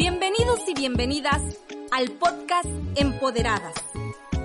[0.00, 1.42] Bienvenidos y bienvenidas
[1.90, 3.74] al podcast Empoderadas,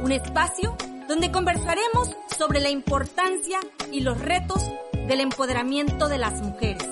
[0.03, 0.75] un espacio
[1.07, 4.61] donde conversaremos sobre la importancia y los retos
[5.07, 6.85] del empoderamiento de las mujeres.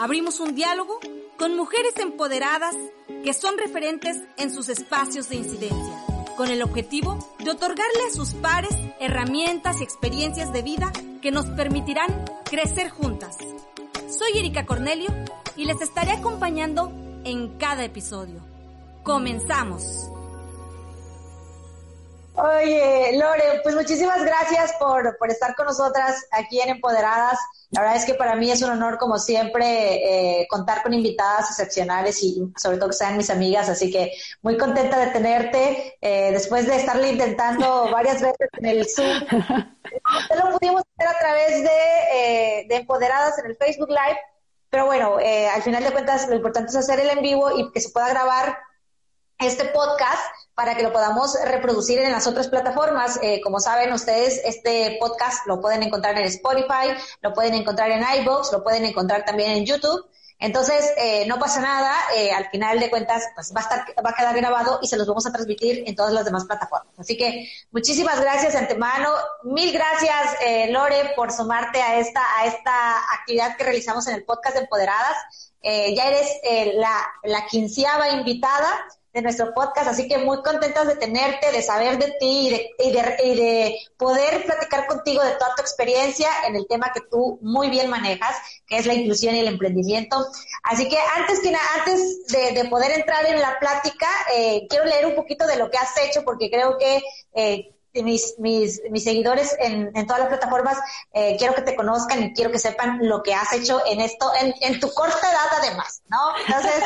[0.00, 0.98] Abrimos un diálogo
[1.38, 2.74] con mujeres empoderadas
[3.22, 6.04] que son referentes en sus espacios de incidencia,
[6.36, 10.90] con el objetivo de otorgarle a sus pares herramientas y experiencias de vida
[11.22, 13.38] que nos permitirán crecer juntas.
[14.08, 15.14] Soy Erika Cornelio
[15.54, 18.40] y les estaré acompañando en cada episodio.
[19.02, 20.10] Comenzamos.
[22.34, 27.38] Oye, Lore, pues muchísimas gracias por, por, estar con nosotras aquí en Empoderadas.
[27.70, 31.50] La verdad es que para mí es un honor, como siempre, eh, contar con invitadas
[31.50, 33.68] excepcionales y sobre todo que sean mis amigas.
[33.68, 34.12] Así que
[34.42, 39.06] muy contenta de tenerte eh, después de estarle intentando varias veces en el Zoom.
[40.30, 41.70] No lo pudimos hacer a través de,
[42.14, 44.18] eh, de Empoderadas en el Facebook Live,
[44.70, 47.70] pero bueno, eh, al final de cuentas lo importante es hacer el en vivo y
[47.72, 48.56] que se pueda grabar
[49.38, 50.22] este podcast
[50.54, 53.18] para que lo podamos reproducir en las otras plataformas.
[53.22, 58.04] Eh, como saben ustedes, este podcast lo pueden encontrar en Spotify, lo pueden encontrar en
[58.20, 60.06] iVoox, lo pueden encontrar también en YouTube.
[60.40, 64.10] Entonces, eh, no pasa nada, eh, al final de cuentas, pues va a, estar, va
[64.10, 66.98] a quedar grabado y se los vamos a transmitir en todas las demás plataformas.
[66.98, 69.10] Así que muchísimas gracias antemano.
[69.44, 74.24] Mil gracias, eh, Lore, por sumarte a esta, a esta actividad que realizamos en el
[74.24, 75.16] podcast de Empoderadas.
[75.62, 78.66] Eh, ya eres eh, la, la quinceava invitada
[79.12, 82.70] de nuestro podcast, así que muy contentas de tenerte, de saber de ti y de,
[82.78, 87.00] y de, y de, poder platicar contigo de toda tu experiencia en el tema que
[87.10, 90.24] tú muy bien manejas, que es la inclusión y el emprendimiento.
[90.62, 95.06] Así que antes que antes de, de, poder entrar en la plática, eh, quiero leer
[95.06, 97.02] un poquito de lo que has hecho, porque creo que
[97.34, 100.78] eh, mis, mis, mis seguidores en, en todas las plataformas,
[101.12, 104.30] eh, quiero que te conozcan y quiero que sepan lo que has hecho en esto,
[104.40, 106.18] en, en tu corta edad además, ¿no?
[106.46, 106.84] Entonces,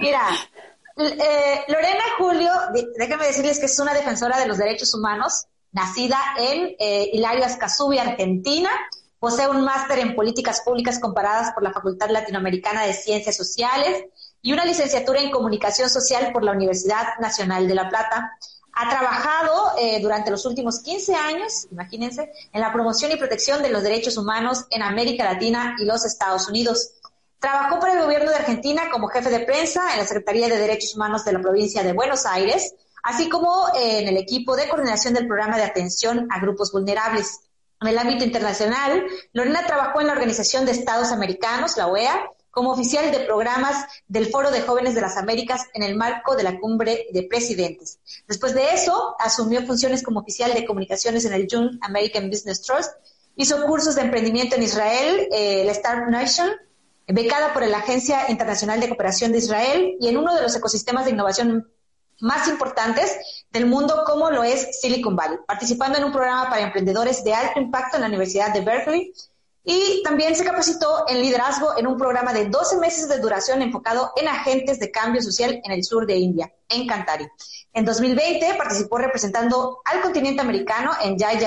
[0.00, 0.28] mira,
[0.96, 2.50] eh, Lorena Julio,
[2.96, 7.44] déjenme decirles que es una defensora de los derechos humanos, nacida en eh, Hilario
[8.00, 8.70] Argentina.
[9.18, 14.04] Posee un máster en políticas públicas comparadas por la Facultad Latinoamericana de Ciencias Sociales
[14.42, 18.32] y una licenciatura en comunicación social por la Universidad Nacional de La Plata.
[18.74, 23.70] Ha trabajado eh, durante los últimos 15 años, imagínense, en la promoción y protección de
[23.70, 26.90] los derechos humanos en América Latina y los Estados Unidos.
[27.42, 30.94] Trabajó para el gobierno de Argentina como jefe de prensa en la Secretaría de Derechos
[30.94, 32.72] Humanos de la provincia de Buenos Aires,
[33.02, 37.40] así como en el equipo de coordinación del programa de atención a grupos vulnerables.
[37.80, 42.70] En el ámbito internacional, Lorena trabajó en la Organización de Estados Americanos, la OEA, como
[42.70, 46.60] oficial de programas del Foro de Jóvenes de las Américas en el marco de la
[46.60, 47.98] Cumbre de Presidentes.
[48.28, 52.92] Después de eso, asumió funciones como oficial de comunicaciones en el Young American Business Trust,
[53.34, 56.48] hizo cursos de emprendimiento en Israel, eh, la Startup Nation,
[57.06, 61.04] becada por la Agencia Internacional de Cooperación de Israel y en uno de los ecosistemas
[61.04, 61.68] de innovación
[62.20, 63.16] más importantes
[63.50, 67.60] del mundo como lo es Silicon Valley, participando en un programa para emprendedores de alto
[67.60, 69.12] impacto en la Universidad de Berkeley
[69.64, 74.12] y también se capacitó en liderazgo en un programa de 12 meses de duración enfocado
[74.16, 77.28] en agentes de cambio social en el sur de India, en Kantari.
[77.74, 81.38] En 2020 participó representando al continente americano en Jai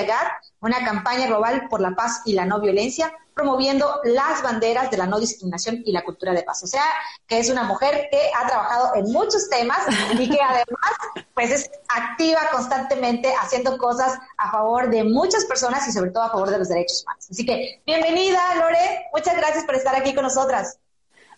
[0.60, 5.06] una campaña global por la paz y la no violencia, promoviendo las banderas de la
[5.06, 6.64] no discriminación y la cultura de paz.
[6.64, 6.82] O sea,
[7.28, 9.78] que es una mujer que ha trabajado en muchos temas
[10.14, 10.92] y que además
[11.36, 16.32] pues es activa constantemente haciendo cosas a favor de muchas personas y sobre todo a
[16.32, 17.28] favor de los derechos humanos.
[17.30, 19.10] Así que bienvenida, Lore.
[19.14, 20.80] Muchas gracias por estar aquí con nosotras.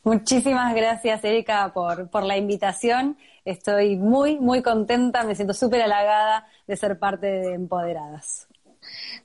[0.04, 3.18] Muchísimas gracias, Erika, por, por la invitación.
[3.48, 8.50] Estoy muy, muy contenta, me siento súper halagada de ser parte de Empoderadas.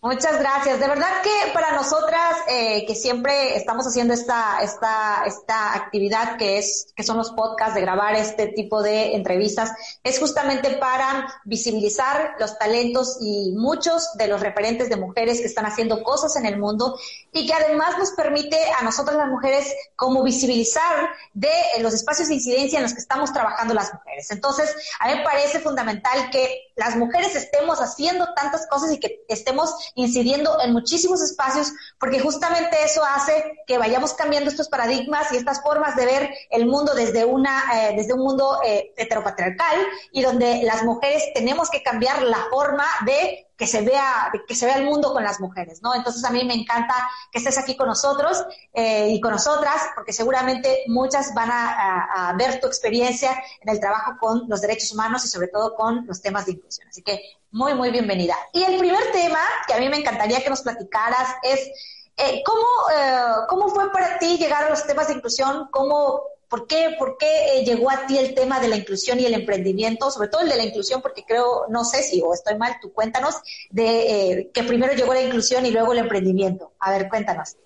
[0.01, 0.81] Muchas gracias.
[0.81, 6.59] De verdad que para nosotras eh, que siempre estamos haciendo esta esta esta actividad que
[6.59, 9.73] es que son los podcasts de grabar este tipo de entrevistas
[10.03, 15.67] es justamente para visibilizar los talentos y muchos de los referentes de mujeres que están
[15.67, 16.99] haciendo cosas en el mundo
[17.33, 21.51] y que además nos permite a nosotras las mujeres como visibilizar de
[21.81, 24.31] los espacios de incidencia en los que estamos trabajando las mujeres.
[24.31, 29.25] Entonces, a mí me parece fundamental que las mujeres estemos haciendo tantas cosas y que
[29.29, 35.37] estemos incidiendo en muchísimos espacios, porque justamente eso hace que vayamos cambiando estos paradigmas y
[35.37, 39.77] estas formas de ver el mundo desde una, eh, desde un mundo eh, heteropatriarcal
[40.13, 44.67] y donde las mujeres tenemos que cambiar la forma de que se vea que se
[44.67, 45.95] vea el mundo con las mujeres, ¿no?
[45.95, 50.13] Entonces a mí me encanta que estés aquí con nosotros eh, y con nosotras, porque
[50.13, 54.91] seguramente muchas van a, a, a, ver tu experiencia en el trabajo con los derechos
[54.91, 56.89] humanos y sobre todo con los temas de inclusión.
[56.89, 57.23] Así que
[57.53, 58.35] muy, muy bienvenida.
[58.53, 59.39] Y el primer tema
[59.69, 61.71] que a mí me encantaría que nos platicaras es
[62.17, 62.67] eh, ¿cómo,
[62.97, 66.21] eh, cómo fue para ti llegar a los temas de inclusión, cómo
[66.53, 69.33] ¿Por qué, por qué eh, llegó a ti el tema de la inclusión y el
[69.33, 70.11] emprendimiento?
[70.11, 72.93] Sobre todo el de la inclusión, porque creo, no sé si o estoy mal, tú
[72.93, 73.41] cuéntanos,
[73.71, 76.75] de eh, que primero llegó la inclusión y luego el emprendimiento.
[76.79, 77.57] A ver, cuéntanos.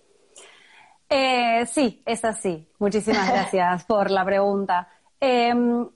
[1.08, 2.64] Eh, sí, es así.
[2.78, 4.88] Muchísimas gracias por la pregunta.
[5.18, 5.88] Em,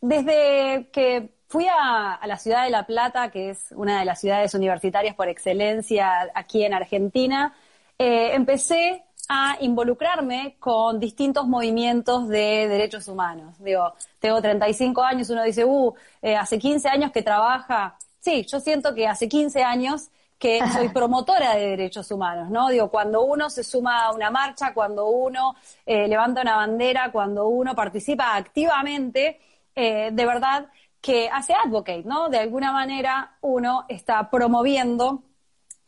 [0.00, 4.54] desde que fui a, la ciudad de La Plata, que es una de las ciudades
[4.54, 7.54] universitarias por excelencia aquí en Argentina,
[7.98, 13.56] empecé a involucrarme con distintos movimientos de derechos humanos.
[13.58, 17.96] Digo, tengo 35 años, uno dice, uh, eh, hace 15 años que trabaja.
[18.20, 22.68] Sí, yo siento que hace 15 años que soy promotora de derechos humanos, ¿no?
[22.68, 25.54] Digo, cuando uno se suma a una marcha, cuando uno
[25.86, 29.40] eh, levanta una bandera, cuando uno participa activamente,
[29.74, 30.66] eh, de verdad
[31.00, 32.28] que hace advocate, ¿no?
[32.28, 35.22] De alguna manera uno está promoviendo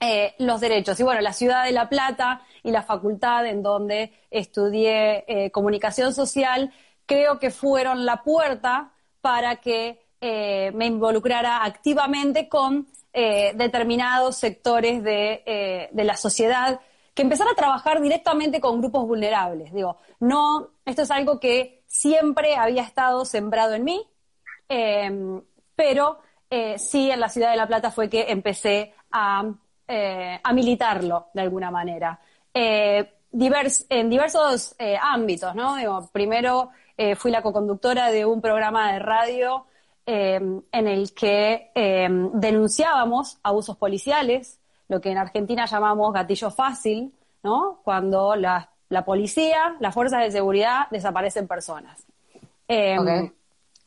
[0.00, 0.98] eh, los derechos.
[1.00, 6.12] Y bueno, la ciudad de La Plata y la facultad en donde estudié eh, comunicación
[6.12, 6.72] social,
[7.06, 15.88] creo que fueron la puerta para que eh, me involucrara activamente con determinados sectores de,
[15.92, 16.80] la sociedad,
[17.14, 19.72] que empezara a trabajar directamente con grupos vulnerables.
[19.72, 24.04] Digo, no, esto es algo que siempre había estado sembrado en mí,
[25.76, 26.18] pero
[26.76, 29.44] sí en la ciudad de La Plata fue que empecé a
[29.86, 32.18] eh, a militarlo de alguna manera.
[32.52, 35.76] Eh, en diversos eh, ámbitos, ¿no?
[36.12, 36.70] primero
[37.16, 39.66] fui la coconductora de un programa de radio
[40.06, 41.72] en el que
[42.32, 47.80] denunciábamos abusos policiales, lo que en Argentina llamamos gatillo fácil, ¿no?
[47.82, 48.70] Cuando la,
[49.04, 52.06] policía, las fuerzas de seguridad desaparecen personas.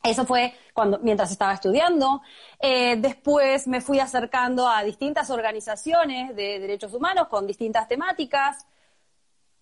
[0.02, 2.22] Eso fue cuando, mientras estaba estudiando.
[2.60, 8.66] Eh, después me fui acercando a distintas organizaciones de derechos humanos con distintas temáticas.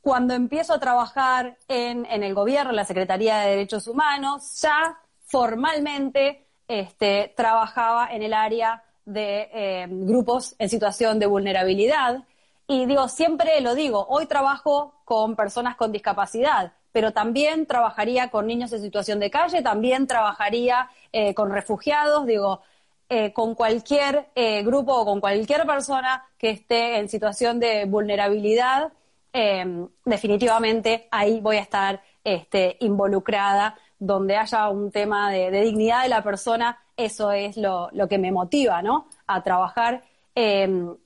[0.00, 6.46] Cuando empiezo a trabajar en, el gobierno, en la Secretaría de Derechos Humanos, ya formalmente
[6.68, 12.22] este, trabajaba en el área de eh, grupos en situación de vulnerabilidad.
[12.68, 18.46] Y digo, siempre lo digo, hoy trabajo con personas con discapacidad, pero también trabajaría con
[18.46, 22.62] niños en situación de calle, también trabajaría eh, con refugiados, digo,
[23.10, 28.94] eh, con cualquier eh, grupo o con cualquier persona que esté en situación de vulnerabilidad,
[29.34, 33.76] em, definitivamente ahí voy a estar este, involucrada.
[33.98, 38.32] Donde haya un tema de, dignidad de la persona, eso es lo, lo, que me
[38.32, 39.08] motiva, ¿no?
[39.26, 40.02] A trabajar.
[40.34, 40.96] Em,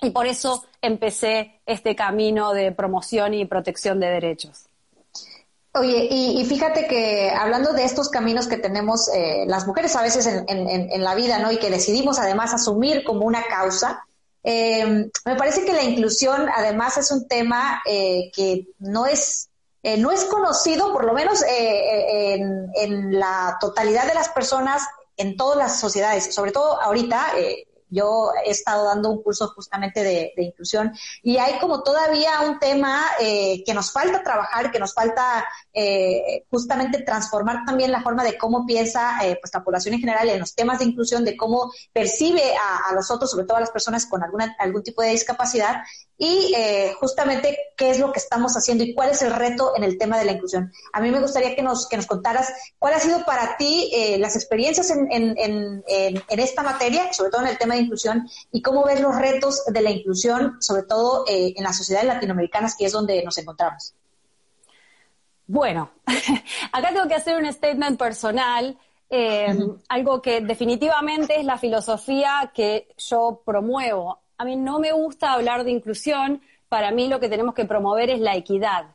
[0.00, 4.70] y por eso empecé este camino de promoción y protección de derechos.
[5.76, 10.24] Oye, y, fíjate que hablando de estos caminos que tenemos eh, las mujeres a veces
[10.26, 11.50] en, la vida, ¿no?
[11.50, 14.06] Y que decidimos además asumir como una causa,
[14.44, 19.48] eh, me parece que la inclusión además es un tema eh, que no es,
[19.98, 24.86] no es conocido, por lo menos en, en, la totalidad de las personas
[25.16, 27.32] en todas las sociedades, sobre todo ahorita
[27.94, 30.92] yo he estado dando un curso justamente de, inclusión
[31.22, 36.44] y hay como todavía un tema eh, que nos falta trabajar, que nos falta eh,
[36.50, 40.40] justamente transformar también la forma de cómo piensa eh, pues la población en general en
[40.40, 44.06] los temas de inclusión, de cómo percibe a, los otros, sobre todo a las personas
[44.06, 45.82] con alguna, algún tipo de discapacidad.
[46.16, 49.84] Y eh, justamente qué es lo que estamos haciendo y cuál es el reto en
[49.84, 50.72] el tema de la inclusión.
[50.92, 54.18] A mí me gustaría que nos, que nos contaras cuál ha sido para ti eh,
[54.18, 58.28] las experiencias en, en, en, en, esta materia, sobre todo en el tema de inclusión,
[58.52, 62.76] y cómo ves los retos de la inclusión, sobre todo eh, en las sociedades latinoamericanas,
[62.76, 63.94] que es donde nos encontramos.
[65.46, 65.90] Bueno,
[66.72, 68.78] acá tengo que hacer un statement personal.
[69.88, 75.64] algo que definitivamente es la filosofía que yo promuevo a mí no me gusta hablar
[75.64, 78.86] de inclusión, para mí lo que tenemos que promover es la equidad.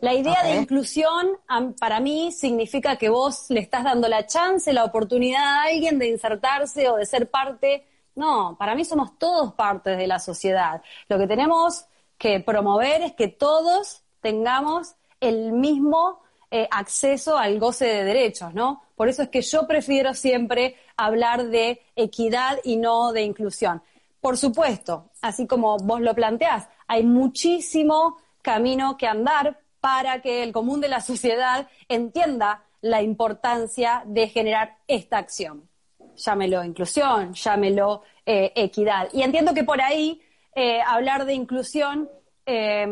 [0.00, 1.38] La idea de inclusión
[1.78, 6.08] para mí significa que vos le estás dando la chance, la oportunidad a alguien de
[6.08, 7.86] insertarse o de ser parte.
[8.14, 10.82] No, para mí somos todos partes de la sociedad.
[11.08, 11.86] Lo que tenemos
[12.18, 18.82] que promover es que todos tengamos el mismo eh, acceso al goce de derechos, ¿no?
[18.96, 23.82] Por eso es que yo prefiero siempre hablar de equidad y no de inclusión.
[24.20, 30.52] Por supuesto, así como vos lo planteás, hay muchísimo camino que andar para que el
[30.52, 35.68] común de la sociedad entienda la importancia de generar esta acción.
[36.16, 39.08] Llámelo inclusión, llámelo eh, equidad.
[39.12, 40.20] Y entiendo que por ahí
[40.54, 42.08] eh, hablar de inclusión
[42.46, 42.86] eh,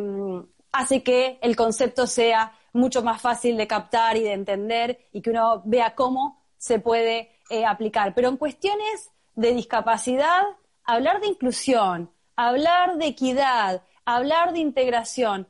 [0.72, 5.30] hace que el concepto sea mucho más fácil de captar y de entender y que
[5.30, 7.30] uno vea cómo se puede
[7.66, 8.14] aplicar.
[8.14, 10.42] Pero en cuestiones de discapacidad,
[10.84, 12.11] hablar de inclusión,
[12.49, 15.46] hablar de equidad, hablar de integración,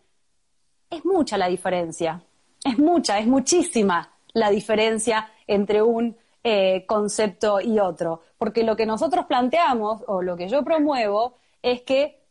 [0.90, 2.22] es mucha la diferencia.
[2.64, 8.22] es mucha, es muchísima la diferencia entre un eh, concepto y otro.
[8.38, 12.22] Porque lo que nosotros planteamos o lo que yo promuevo es que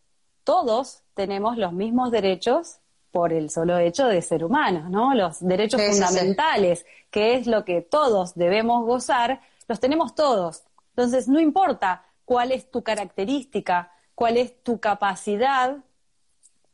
[0.44, 2.80] todos tenemos los mismos derechos
[3.12, 5.14] por el solo hecho de ser humanos, ¿no?
[5.14, 10.64] Los derechos fundamentales, que es lo que todos debemos gozar, los tenemos todos.
[10.96, 13.92] Entonces, no importa cuál es tu característica,
[14.22, 15.78] cuál es tu capacidad,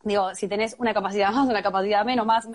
[0.04, 2.46] digo, si tenés una capacidad más, una capacidad menos, más,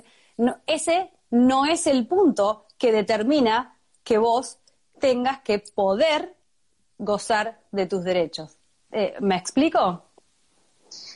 [0.66, 4.58] ese no es el punto que determina que vos
[5.00, 6.36] tengas que poder
[6.98, 8.58] gozar de tus derechos.
[8.90, 10.10] Eh, ¿Me explico?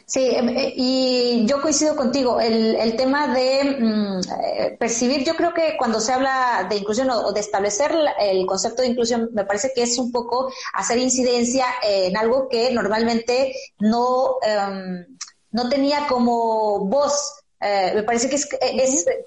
[0.08, 2.40] Sí, em, eh, y yo coincido contigo.
[2.40, 7.32] El, tema de mm, eh, percibir, yo creo que cuando se habla de inclusión o,
[7.32, 12.16] de establecer el concepto de inclusión, me parece que es un poco hacer incidencia en
[12.16, 15.06] algo que normalmente no, em,
[15.50, 18.48] no tenía como voz eh, me parece que es,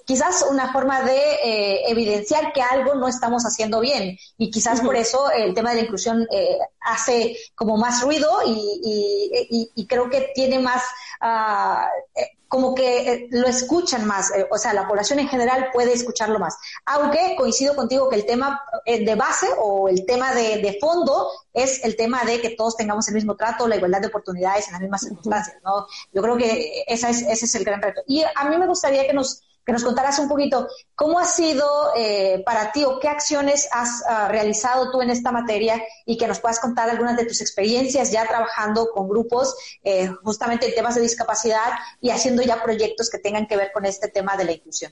[0.06, 4.18] quizás una forma de eh, evidenciar que algo no estamos haciendo bien.
[4.38, 9.86] Y quizás por eso el tema de la inclusión eh, hace como más ruido y,
[9.88, 10.84] creo que tiene más,
[11.22, 15.94] uh, como que eh, lo escuchan más, eh, o sea, la población en general puede
[15.94, 16.58] escucharlo más.
[16.84, 21.84] Aunque coincido contigo que el tema eh, de base o el tema de, fondo es
[21.86, 24.82] el tema de que todos tengamos el mismo trato, la igualdad de oportunidades en las
[24.82, 25.86] mismas circunstancias, ¿no?
[26.12, 28.02] Yo creo que esa es, ese es el gran reto.
[28.08, 31.64] Y a mí me gustaría que nos que nos contaras un poquito cómo ha sido
[31.96, 36.28] eh, para ti o qué acciones has ah, realizado tú en esta materia y que
[36.28, 40.96] nos puedas contar algunas de tus experiencias ya trabajando con grupos eh, justamente en temas
[40.96, 41.72] de discapacidad
[42.02, 44.92] y haciendo ya proyectos que tengan que ver con este tema de la inclusión.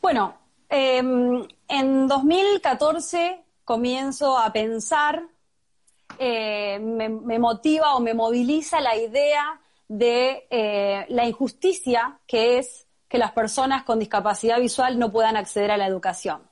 [0.00, 0.34] Bueno,
[0.70, 5.22] em, en 2014 comienzo a pensar,
[6.18, 13.32] eh, me motiva o me moviliza la idea de la injusticia que es que las
[13.32, 16.42] personas con discapacidad visual no puedan acceder a la educación.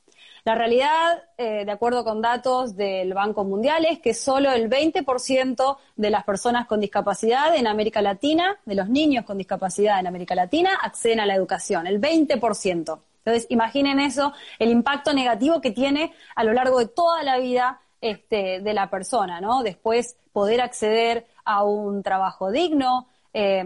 [0.44, 5.78] La realidad, eh, de acuerdo con datos del Banco Mundial, es que solo el 20%
[5.96, 10.34] de las personas con discapacidad en América Latina, de los niños con discapacidad en América
[10.34, 13.00] Latina, acceden a la educación, el 20%.
[13.24, 17.80] Entonces, imaginen eso, el impacto negativo que tiene a lo largo de toda la vida
[18.02, 19.62] este, de la persona, ¿no?
[19.62, 23.64] Después poder acceder a un trabajo digno, eh,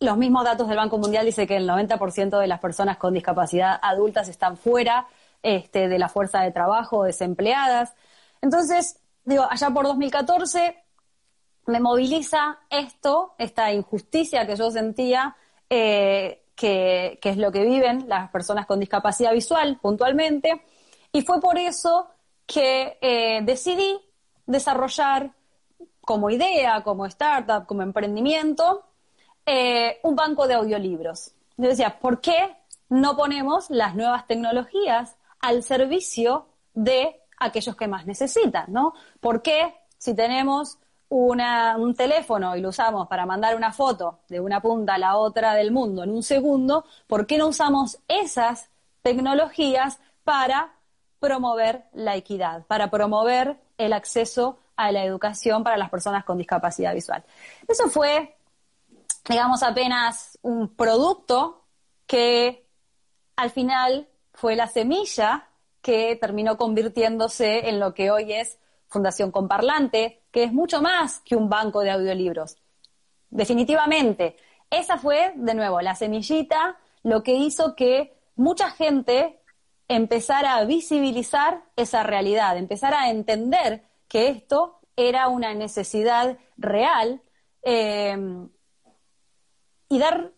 [0.00, 3.78] los mismos datos del Banco Mundial dicen que el 90% de las personas con discapacidad
[3.82, 5.06] adultas están fuera
[5.42, 7.94] este, de la fuerza de trabajo, desempleadas.
[8.40, 10.84] Entonces, digo, allá por 2014
[11.66, 15.36] me moviliza esto, esta injusticia que yo sentía,
[15.70, 20.62] eh, que, es lo que viven las personas con discapacidad visual puntualmente,
[21.12, 22.08] y fue por eso
[22.46, 23.98] que eh, decidí
[24.46, 25.32] desarrollar
[26.02, 28.84] como idea, como startup, como emprendimiento,
[29.46, 31.32] eh, un banco de audiolibros.
[31.56, 32.56] Yo decía, ¿por qué
[32.88, 38.94] no ponemos las nuevas tecnologías al servicio de aquellos que más necesitan, ¿no?
[39.20, 44.60] ¿Por qué si tenemos un teléfono y lo usamos para mandar una foto de una
[44.60, 48.68] punta a la otra del mundo en un segundo, ¿por qué no usamos esas
[49.02, 50.74] tecnologías para
[51.20, 56.94] promover la equidad, para promover el acceso a la educación para las personas con discapacidad
[56.94, 57.22] visual?
[57.68, 58.34] Eso fue
[59.28, 61.64] digamos, apenas un producto
[62.06, 62.66] que
[63.36, 65.48] al final fue la semilla
[65.80, 71.36] que terminó convirtiéndose en lo que hoy es Fundación Comparlante, que es mucho más que
[71.36, 72.56] un banco de audiolibros.
[73.30, 74.36] Definitivamente,
[74.70, 79.40] esa fue, de nuevo, la semillita, lo que hizo que mucha gente
[79.88, 87.20] empezara a visibilizar esa realidad, empezara a entender que esto era una necesidad real
[87.62, 88.16] eh,
[89.94, 90.32] y dar,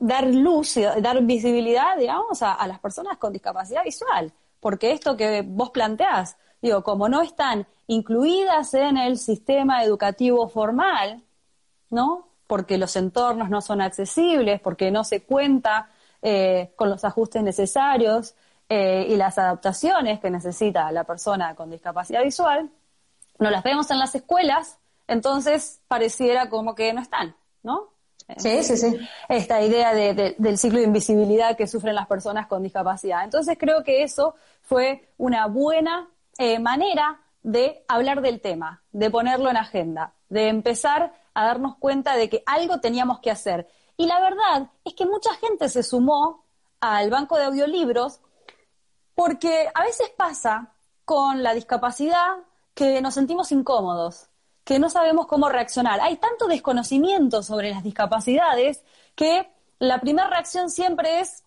[0.00, 4.32] dar luz, dar visibilidad, digamos, a, las personas con discapacidad visual.
[4.58, 11.22] Porque esto que vos planteás, digo, como no están incluidas en el sistema educativo formal,
[11.90, 12.28] ¿no?
[12.48, 15.90] Porque los entornos no son accesibles, porque no se cuenta
[16.22, 18.34] eh, con los ajustes necesarios
[18.68, 22.68] eh, y las adaptaciones que necesita la persona con discapacidad visual,
[23.38, 27.95] no las vemos en las escuelas, entonces pareciera como que no están, ¿no?
[28.36, 28.96] Sí, sí, sí.
[29.28, 33.22] Esta idea del ciclo de invisibilidad que sufren las personas con discapacidad.
[33.22, 39.48] Entonces creo que eso fue una buena eh, manera de hablar del tema, de ponerlo
[39.48, 43.68] en agenda, de empezar a darnos cuenta de que algo teníamos que hacer.
[43.96, 46.44] Y la verdad es que mucha gente se sumó
[46.80, 48.20] al banco de audiolibros
[49.14, 50.72] porque a veces pasa
[51.04, 52.38] con la discapacidad
[52.74, 54.28] que nos sentimos incómodos
[54.66, 56.00] que no sabemos cómo reaccionar.
[56.00, 58.82] Hay tanto desconocimiento sobre las discapacidades
[59.14, 61.44] que la primera reacción siempre es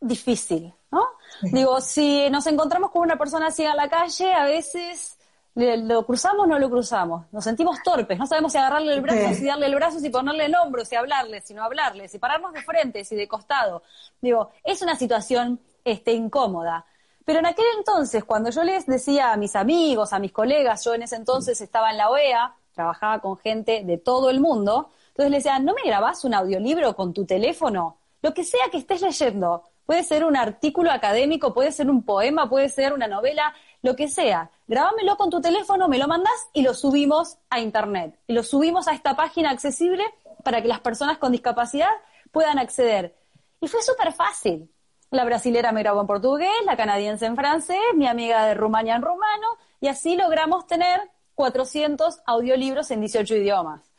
[0.00, 1.06] difícil, ¿no?
[1.42, 5.16] Digo, si nos encontramos con una persona así en la calle, a veces
[5.54, 7.26] lo cruzamos o no lo cruzamos.
[7.30, 10.46] Nos sentimos torpes, no sabemos si agarrarle el brazo, si darle el brazo, si ponerle
[10.46, 13.84] el hombro, si hablarle, si no hablarle, si pararnos de frente, si de costado.
[14.20, 16.84] Digo, es una situación este, incómoda.
[17.24, 20.94] Pero en aquel entonces, cuando yo les decía a mis amigos, a mis colegas, yo
[20.94, 25.30] en ese entonces estaba en la OEA, trabajaba con gente de todo el mundo, entonces
[25.30, 27.98] les decía, ¿no me grabás un audiolibro con tu teléfono?
[28.22, 32.48] Lo que sea que estés leyendo, puede ser un artículo académico, puede ser un poema,
[32.48, 34.50] puede ser una novela, lo que sea.
[34.66, 38.18] Grábamelo con tu teléfono, me lo mandás y lo subimos a internet.
[38.26, 40.04] Y lo subimos a esta página accesible
[40.42, 41.90] para que las personas con discapacidad
[42.30, 43.14] puedan acceder.
[43.60, 44.71] Y fue súper fácil.
[45.12, 49.02] La brasilera me grabó en portugués, la canadiense en francés, mi amiga de Rumania en
[49.02, 49.46] rumano,
[49.78, 51.00] y así logramos tener
[51.34, 53.92] 400 audiolibros en 18 idiomas.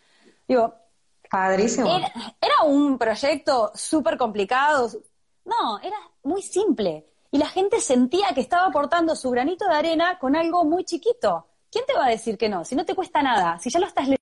[0.48, 0.76] Digo,
[1.34, 1.90] Padrísimo.
[2.40, 4.88] Era, un proyecto súper complicado.
[5.46, 7.08] No, era muy simple.
[7.32, 11.48] Y la gente sentía que estaba aportando su granito de arena con algo muy chiquito.
[11.72, 12.64] ¿Quién te va a decir que no?
[12.64, 14.22] Si no te cuesta nada, si ya lo estás leyendo.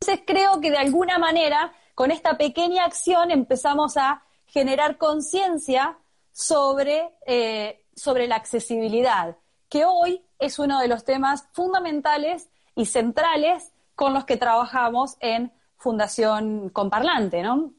[0.00, 5.98] Entonces creo que de alguna manera, con esta pequeña acción, empezamos a generar conciencia
[6.32, 9.36] sobre, eh, sobre la accesibilidad,
[9.68, 15.52] que hoy es uno de los temas fundamentales y centrales con los que trabajamos en
[15.76, 17.72] Fundación Comparlante, ¿no?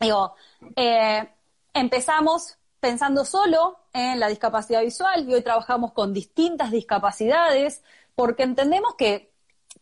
[0.00, 0.34] Digo,
[0.76, 1.28] eh,
[1.74, 7.82] empezamos pensando solo en la discapacidad visual y hoy trabajamos con distintas discapacidades
[8.14, 9.32] porque entendemos que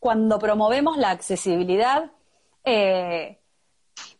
[0.00, 2.10] cuando promovemos la accesibilidad
[2.64, 3.40] eh,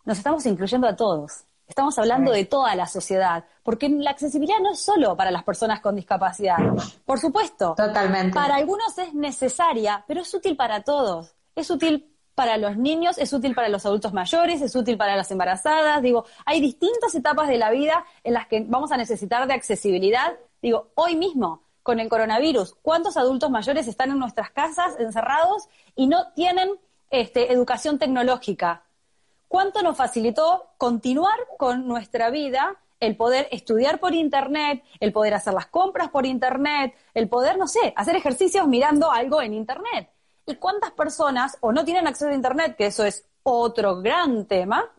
[0.05, 1.45] nos estamos incluyendo a todos.
[1.69, 5.81] Estamos hablando de toda la sociedad, porque la accesibilidad no es solo para las personas
[5.81, 6.57] con discapacidad.
[7.05, 8.35] Por supuesto, Totalmente.
[8.35, 11.35] para algunos es necesaria, pero es útil para todos.
[11.55, 15.31] Es útil para los niños, es útil para los adultos mayores, es útil para las
[15.31, 16.01] embarazadas.
[16.01, 20.35] Digo, hay distintas etapas de la vida en las que vamos a necesitar de accesibilidad.
[20.63, 26.07] Digo, hoy mismo, con el coronavirus, ¿cuántos adultos mayores están en nuestras casas encerrados y
[26.07, 26.71] no tienen
[27.11, 28.85] este, educación tecnológica?
[29.49, 35.55] Cuánto nos facilitó continuar con nuestra vida el poder estudiar por internet, el poder hacer
[35.55, 40.11] las compras por internet, el poder, no sé, hacer ejercicios mirando algo en internet.
[40.47, 44.91] ¿Y cuántas personas o no tienen acceso a internet, que eso es otro gran tema,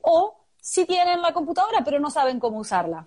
[0.00, 3.06] o sí tienen la computadora pero no saben cómo usarla?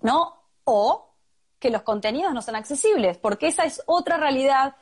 [0.00, 0.42] ¿No?
[0.64, 1.10] O
[1.58, 4.74] que los contenidos no son accesibles, porque esa es otra realidad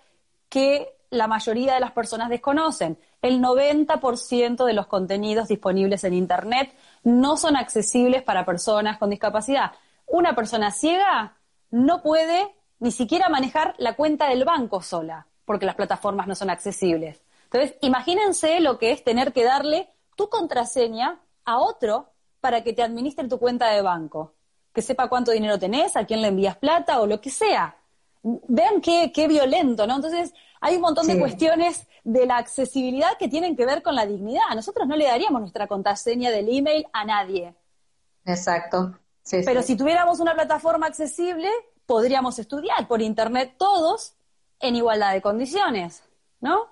[0.48, 2.98] que la mayoría de las personas desconocen.
[3.22, 9.72] El 90% de los contenidos disponibles en Internet no son accesibles para personas con discapacidad.
[10.06, 11.36] Una persona ciega
[11.70, 16.48] no puede ni siquiera manejar la cuenta del banco sola, porque las plataformas no son
[16.48, 17.22] accesibles.
[17.44, 22.82] Entonces, imagínense lo que es tener que darle tu contraseña a otro para que te
[22.82, 24.34] administre tu cuenta de banco,
[24.72, 27.76] que sepa cuánto dinero tenés, a quién le envías plata o lo que sea.
[28.22, 29.96] Vean qué, qué violento, ¿no?
[29.96, 34.06] Entonces, hay un montón de cuestiones de la accesibilidad que tienen que ver con la
[34.06, 34.42] dignidad.
[34.54, 37.54] Nosotros no le daríamos nuestra contraseña del email a nadie.
[38.26, 38.98] Exacto.
[39.30, 41.48] Pero si tuviéramos una plataforma accesible,
[41.86, 44.14] podríamos estudiar por internet todos
[44.60, 46.02] en igualdad de condiciones,
[46.40, 46.66] ¿no?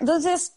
[0.00, 0.56] Entonces,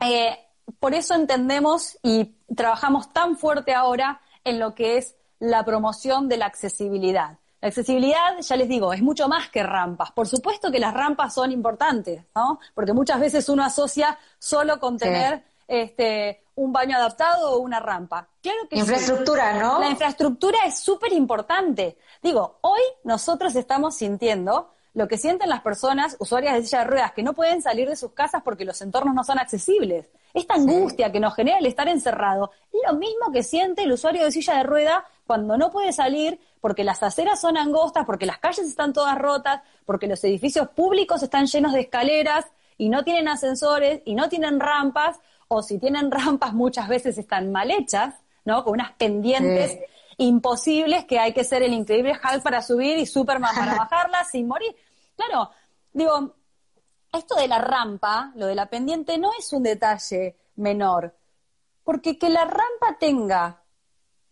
[0.00, 0.38] eh,
[0.78, 6.38] por eso entendemos y trabajamos tan fuerte ahora en lo que es la promoción de
[6.38, 7.38] la accesibilidad.
[7.60, 10.12] La accesibilidad, ya les digo, es mucho más que rampas.
[10.12, 12.58] Por supuesto que las rampas son importantes, ¿no?
[12.74, 18.28] Porque muchas veces uno asocia solo con tener este, un baño adaptado o una rampa.
[18.42, 19.78] Claro que infraestructura, ¿no?
[19.78, 21.98] La infraestructura es súper importante.
[22.22, 27.12] Digo, hoy nosotros estamos sintiendo lo que sienten las personas usuarias de silla de ruedas
[27.12, 30.10] que no pueden salir de sus casas porque los entornos no son accesibles.
[30.34, 34.24] Esta angustia que nos genera el estar encerrado es lo mismo que siente el usuario
[34.24, 38.38] de silla de rueda cuando no puede salir porque las aceras son angostas, porque las
[38.38, 43.28] calles están todas rotas, porque los edificios públicos están llenos de escaleras y no tienen
[43.28, 48.64] ascensores y no tienen rampas, o si tienen rampas muchas veces están mal hechas, ¿no?
[48.64, 49.78] Con unas pendientes
[50.16, 54.48] imposibles que hay que ser el increíble Hulk para subir y Superman para bajarla sin
[54.48, 54.74] morir.
[55.14, 55.48] Claro,
[55.92, 56.34] digo,
[57.12, 61.14] esto de la rampa, lo de la pendiente, no es un detalle menor,
[61.84, 63.59] porque que la rampa tenga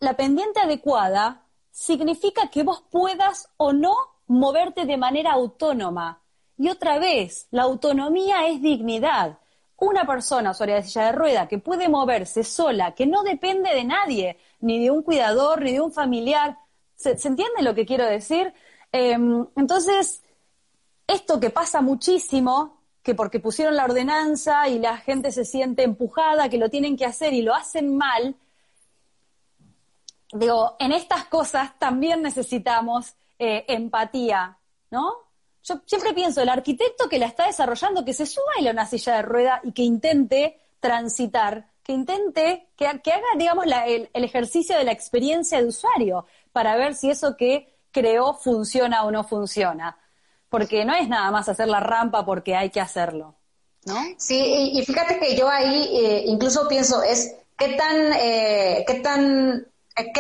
[0.00, 3.94] la pendiente adecuada significa que vos puedas o no
[4.26, 6.22] moverte de manera autónoma.
[6.56, 9.38] Y otra vez, la autonomía es dignidad.
[9.76, 13.84] Una persona usuaria de silla de rueda que puede moverse sola, que no depende de
[13.84, 16.58] nadie, ni de un cuidador, ni de un familiar.
[16.96, 18.52] ¿Se, entiende lo que quiero decir?
[18.90, 20.22] Em, entonces,
[21.06, 26.48] esto que pasa muchísimo, que porque pusieron la ordenanza y la gente se siente empujada,
[26.48, 28.36] que lo tienen que hacer y lo hacen mal,
[30.32, 34.58] digo, en estas cosas también necesitamos eh, empatía,
[34.90, 35.28] ¿no?
[35.62, 39.16] Yo siempre pienso, el arquitecto que la está desarrollando, que se suba a una silla
[39.16, 43.02] de rueda y que intente transitar, que intente, que, haga,
[43.36, 49.04] digamos, el, ejercicio de la experiencia de usuario para ver si eso que creó funciona
[49.04, 49.98] o no funciona.
[50.48, 53.34] Porque no es nada más hacer la rampa porque hay que hacerlo,
[53.84, 53.96] ¿no?
[54.16, 59.66] Sí, y, fíjate que yo ahí eh, incluso pienso, es qué tan, eh, qué tan
[59.98, 60.12] eh,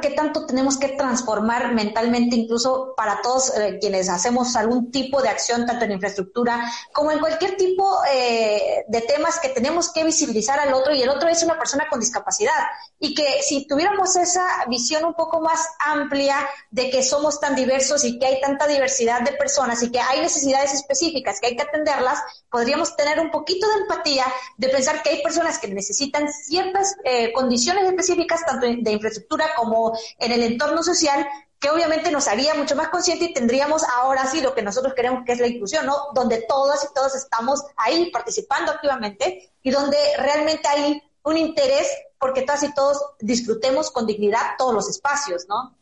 [0.00, 5.28] ¿Qué, tanto tenemos que transformar mentalmente, incluso para todos eh, quienes hacemos algún tipo de
[5.28, 10.58] acción, tanto en infraestructura como en cualquier tipo eh, de temas que tenemos que visibilizar
[10.58, 12.54] al otro y el otro es una persona con discapacidad?
[12.98, 16.36] Y que si tuviéramos esa visión un poco más amplia
[16.70, 20.20] de que somos tan diversos y que hay tanta diversidad de personas y que hay
[20.20, 22.20] necesidades específicas que hay que atenderlas,
[22.50, 24.24] podríamos tener un poquito de empatía
[24.56, 26.96] de pensar que hay personas que necesitan ciertas
[27.34, 29.25] condiciones específicas, tanto de infraestructura,
[29.56, 31.26] como en el entorno social,
[31.58, 35.24] que obviamente nos haría mucho más consciente y tendríamos ahora sí lo que nosotros queremos
[35.24, 35.96] que es la inclusión, ¿no?
[36.14, 42.42] Donde todas y todos estamos ahí participando activamente y donde realmente hay un interés porque
[42.42, 45.76] todas y todos disfrutemos con dignidad todos los espacios, ¿no?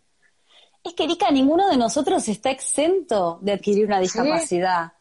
[0.82, 4.92] Es que, Erika, ninguno de nosotros está exento de adquirir una discapacidad.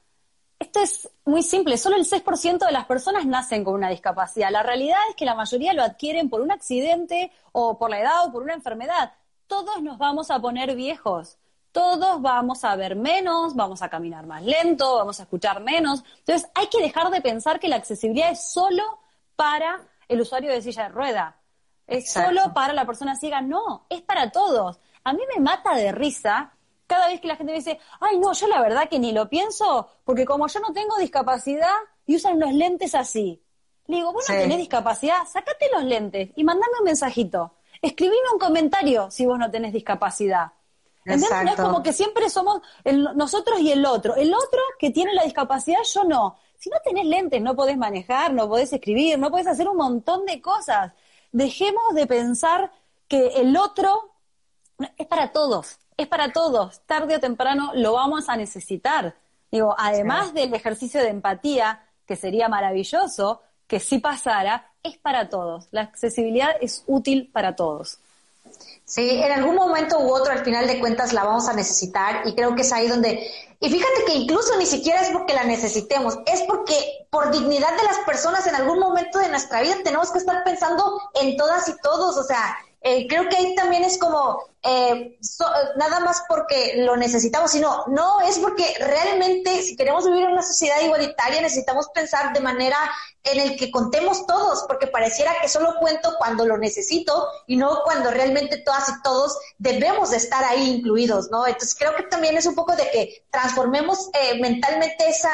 [0.63, 4.49] Esto es muy simple, solo el 6% de las personas nacen con una discapacidad.
[4.49, 8.25] La realidad es que la mayoría lo adquieren por un accidente o por la edad
[8.25, 9.11] o por una enfermedad.
[9.47, 11.37] Todos nos vamos a poner viejos,
[11.73, 16.01] todos vamos a ver menos, vamos a caminar más lento, vamos a escuchar menos.
[16.19, 18.99] Entonces hay que dejar de pensar que la accesibilidad es solo
[19.35, 21.35] para el usuario de silla de rueda,
[21.87, 23.41] es solo para la persona ciega.
[23.41, 24.79] No, es para todos.
[25.03, 26.53] A mí me mata de risa
[26.93, 29.27] cada vez que la gente me dice, ay, no, yo la verdad que ni lo
[29.27, 31.73] pienso, porque como yo no tengo discapacidad
[32.05, 33.41] y usan unos lentes así.
[33.87, 37.55] Le digo, vos no tenés discapacidad, sacate los lentes y mandame un mensajito.
[37.81, 40.51] Escribime un comentario si vos no tenés discapacidad.
[41.03, 41.31] ¿Entendés?
[41.43, 42.61] No es como que siempre somos
[43.15, 44.15] nosotros y el otro.
[44.15, 46.37] El otro que tiene la discapacidad, yo no.
[46.57, 50.25] Si no tenés lentes, no podés manejar, no podés escribir, no podés hacer un montón
[50.25, 50.93] de cosas.
[51.31, 52.71] Dejemos de pensar
[53.07, 54.11] que el otro
[54.97, 59.15] es para todos es para todos, tarde o temprano lo vamos a necesitar.
[59.51, 65.67] Digo, además del ejercicio de empatía, que sería maravilloso que si pasara, es para todos.
[65.71, 67.99] La accesibilidad es útil para todos.
[68.85, 72.35] Sí, en algún momento u otro, al final de cuentas, la vamos a necesitar y
[72.35, 73.25] creo que es ahí donde...
[73.59, 77.83] Y fíjate que incluso ni siquiera es porque la necesitemos, es porque por dignidad de
[77.83, 81.73] las personas en algún momento de nuestra vida tenemos que estar pensando en todas y
[81.81, 85.17] todos, o sea, eh, creo que ahí también es como eh,
[85.77, 90.43] nada más porque lo necesitamos, sino no es porque realmente si queremos vivir en una
[90.43, 92.77] sociedad igualitaria necesitamos pensar de manera
[93.23, 97.83] en el que contemos todos, porque pareciera que solo cuento cuando lo necesito y no
[97.85, 101.47] cuando realmente todas y todos debemos de estar ahí incluidos, ¿no?
[101.47, 105.31] Entonces creo que también es un poco de que transformemos eh, mentalmente esa,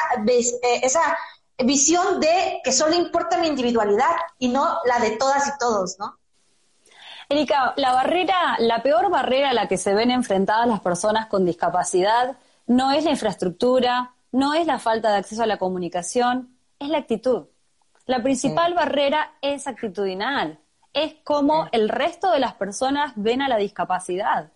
[0.61, 1.17] esa
[1.57, 6.19] visión de que solo importa mi individualidad y no la de todas y todos, ¿no?
[7.31, 11.45] Erika, la barrera, la peor barrera a la que se ven enfrentadas las personas con
[11.45, 16.89] discapacidad no es la infraestructura, no es la falta de acceso a la comunicación, es
[16.89, 17.45] la actitud.
[18.05, 20.59] La principal barrera es actitudinal,
[20.93, 24.51] es como el resto de las personas ven a la discapacidad.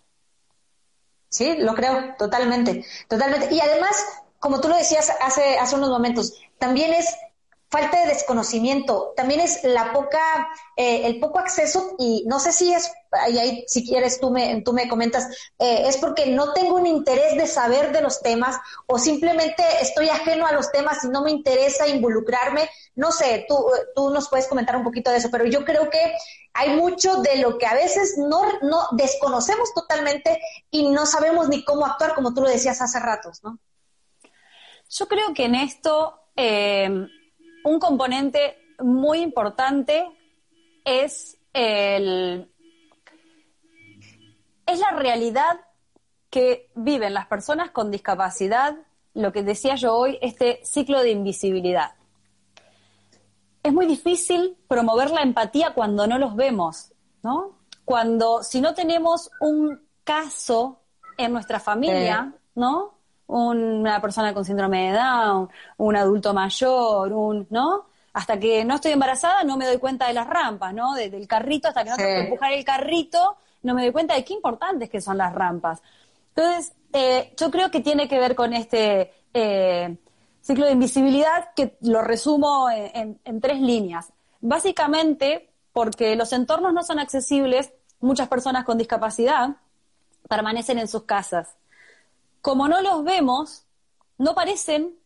[1.28, 3.54] Sí, lo creo, totalmente, totalmente.
[3.54, 7.16] Y además, como tú lo decías hace, hace unos momentos, también es
[7.74, 12.72] falta de desconocimiento, también es la poca, eh, el poco acceso y no sé si
[12.72, 15.26] es, ahí, si quieres tú me, tú me comentas,
[15.58, 20.08] eh, es porque no tengo un interés de saber de los temas o simplemente estoy
[20.08, 22.70] ajeno a los temas y no me interesa involucrarme.
[22.94, 26.14] No sé, tú, tú nos puedes comentar un poquito de eso, pero yo creo que
[26.52, 31.64] hay mucho de lo que a veces no, no desconocemos totalmente y no sabemos ni
[31.64, 33.58] cómo actuar, como tú lo decías hace ratos, ¿no?
[34.88, 37.08] Yo creo que en esto eh,
[37.64, 40.06] un componente muy importante
[40.84, 42.50] es el
[44.66, 45.60] es la realidad
[46.30, 48.76] que viven las personas con discapacidad,
[49.12, 51.94] lo que decía yo hoy, este ciclo de invisibilidad.
[53.62, 57.58] Es muy difícil promover la empatía cuando no los vemos, ¿no?
[57.84, 60.80] Cuando, si no tenemos un caso
[61.16, 62.93] en nuestra familia, ¿no?
[63.26, 67.86] Una persona con síndrome de Down, un adulto mayor, un, ¿no?
[68.12, 70.94] Hasta que no estoy embarazada no me doy cuenta de las rampas, ¿no?
[70.94, 74.24] del carrito, hasta que no tengo que empujar el carrito, no me doy cuenta de
[74.24, 75.82] qué importantes que son las rampas.
[76.36, 79.96] Entonces, eh, yo creo que tiene que ver con este, eh,
[80.40, 84.12] ciclo de invisibilidad que lo resumo en, tres líneas.
[84.40, 89.56] Básicamente, porque los entornos no son accesibles, muchas personas con discapacidad
[90.28, 91.56] permanecen en sus casas.
[92.44, 93.64] Como no los vemos,
[94.18, 94.98] no parecen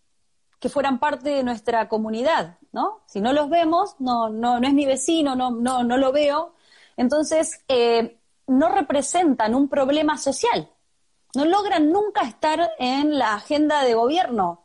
[0.59, 3.03] que fueran parte de nuestra comunidad, ¿no?
[3.07, 6.55] Si no los vemos, no, no, no es mi vecino, no, no, no lo veo.
[6.97, 10.69] Entonces, eh, no representan un problema social.
[11.37, 14.65] No logran nunca estar en la agenda de gobierno.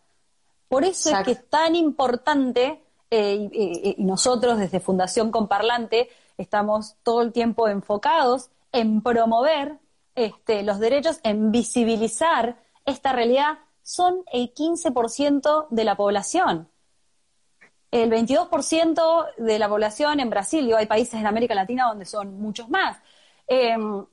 [0.68, 2.82] Por eso es que es tan importante,
[3.12, 6.10] eh, y, nosotros desde Fundación Comparlante
[6.40, 9.78] estamos todo el tiempo enfocados en promover
[10.16, 13.60] este, los derechos, en visibilizar esta realidad.
[13.82, 16.70] Son el 15% de la población.
[17.92, 22.68] El 22% de la población en Brasil, hay países en América Latina donde son muchos
[22.70, 22.98] más.
[23.46, 24.06] Em,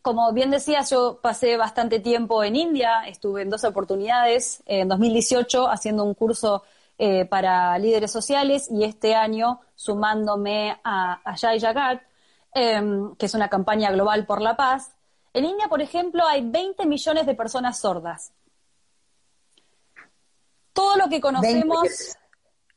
[0.00, 5.68] como bien decía, yo pasé bastante tiempo en India, estuve en dos oportunidades, en 2018
[5.68, 6.62] haciendo un curso
[6.96, 12.02] eh, para líderes sociales y este año sumándome a, a Jagat,
[12.54, 14.95] em, que es una campaña global por la paz.
[15.36, 18.32] En India, por ejemplo, hay 20 millones de personas sordas.
[20.72, 22.16] Todo lo que conocemos,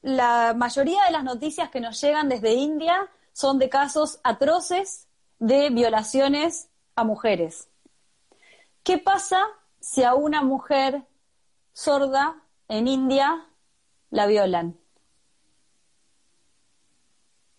[0.01, 5.07] la mayoría de las noticias que nos llegan desde India son de casos atroces
[5.39, 6.67] de violaciones
[6.97, 7.69] a mujeres.
[8.83, 9.39] ¿Qué pasa
[9.79, 11.03] si a una mujer
[11.71, 13.47] sorda en India
[14.09, 14.77] la violan?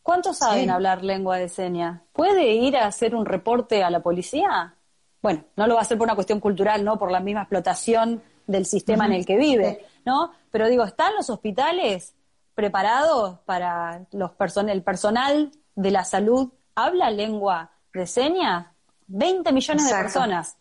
[0.02, 2.02] ¿Cuántos saben hablar lengua de señas?
[2.12, 4.76] ¿Puede ir a hacer un reporte a la policía?
[5.22, 6.98] Bueno, no lo va a hacer por una cuestión cultural, ¿no?
[6.98, 10.32] Por la misma explotación del sistema en el que vive, ¿no?
[10.50, 12.14] Pero digo, ¿están los hospitales
[12.54, 14.32] preparados para los
[14.68, 18.66] el personal de la salud habla lengua de señas?
[19.06, 20.56] 20 millones de personas.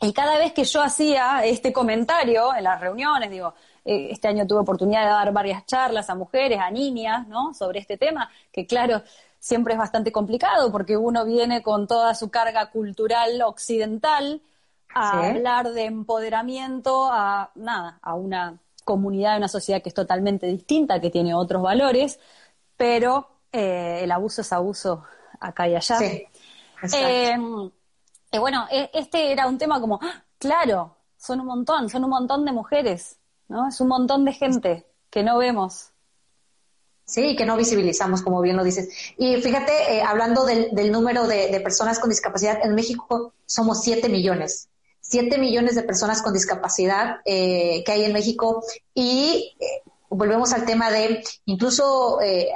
[0.00, 4.46] Y cada vez que yo hacía este comentario en las reuniones, digo, eh, este año
[4.46, 7.54] tuve oportunidad de dar varias charlas a mujeres, a niñas, ¿no?
[7.54, 9.02] Sobre este tema, que claro,
[9.42, 14.40] siempre es bastante complicado porque uno viene con toda su carga cultural occidental
[14.94, 21.00] a hablar de empoderamiento a nada, a una comunidad, una sociedad que es totalmente distinta,
[21.00, 22.20] que tiene otros valores,
[22.76, 25.02] pero eh, el abuso es abuso
[25.40, 25.98] acá y allá.
[25.98, 26.24] Sí.
[26.94, 27.36] Eh,
[28.30, 30.22] y bueno, e, este era un tema como, ¡ah!
[30.38, 33.68] claro, son un montón, son un montón de mujeres, ¿no?
[33.68, 35.91] Es un montón de gente que no vemos.
[37.04, 38.88] Sí, que no visibilizamos, como bien lo dices.
[39.18, 44.68] Y fíjate, eh, hablando del, número de, personas con discapacidad, en México somos 7 millones.
[45.00, 48.62] 7 millones de personas con discapacidad eh, que hay en México
[48.94, 49.52] y
[50.14, 52.48] volvemos al tema de incluso eh,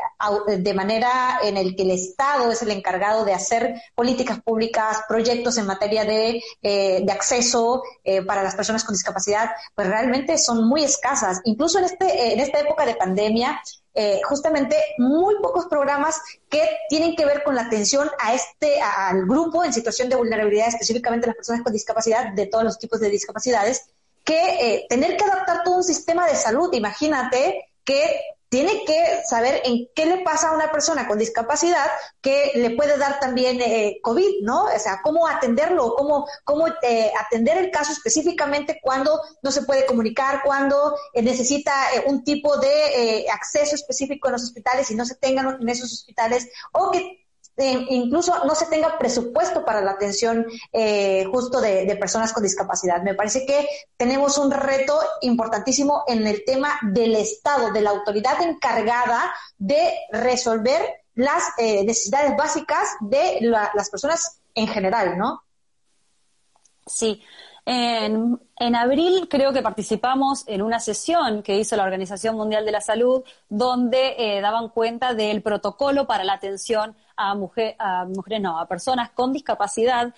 [0.47, 5.57] de manera en el que el Estado es el encargado de hacer políticas públicas, proyectos
[5.59, 10.69] en materia de, eh, de acceso eh, para las personas con discapacidad, pues realmente son
[10.69, 11.41] muy escasas.
[11.45, 13.61] Incluso en, este, en esta época de pandemia,
[14.25, 19.65] justamente muy pocos programas que tienen que ver con la atención a este, al grupo
[19.65, 23.89] en situación de vulnerabilidad, específicamente las personas con discapacidad, de todos los tipos de discapacidades,
[24.23, 26.69] que eh, tener que adaptar todo un sistema de salud.
[26.73, 31.87] Imagínate que tiene que saber en qué le pasa a una persona con discapacidad
[32.21, 34.65] que le puede dar también eh, COVID, ¿no?
[34.65, 39.87] O sea, cómo atenderlo, cómo, cómo eh, atender el caso específicamente cuando no se puede
[39.87, 41.73] comunicar, cuando necesita
[42.07, 46.49] un tipo de acceso específico en los hospitales y no se tengan en esos hospitales,
[46.73, 47.26] o que
[47.59, 53.03] eh, incluso no se tenga presupuesto para la atención eh, justo de, personas con discapacidad.
[53.03, 53.67] Me parece que
[53.97, 60.83] tenemos un reto importantísimo en el tema del Estado, de la autoridad encargada de resolver
[61.15, 65.43] las eh, necesidades básicas de las personas en general, ¿no?
[66.85, 67.23] Sí.
[67.65, 72.71] En, en, abril creo que participamos en una sesión que hizo la Organización Mundial de
[72.71, 78.59] la Salud donde daban cuenta del protocolo para la atención a, mujer, a mujeres, no,
[78.59, 80.15] a personas con discapacidad,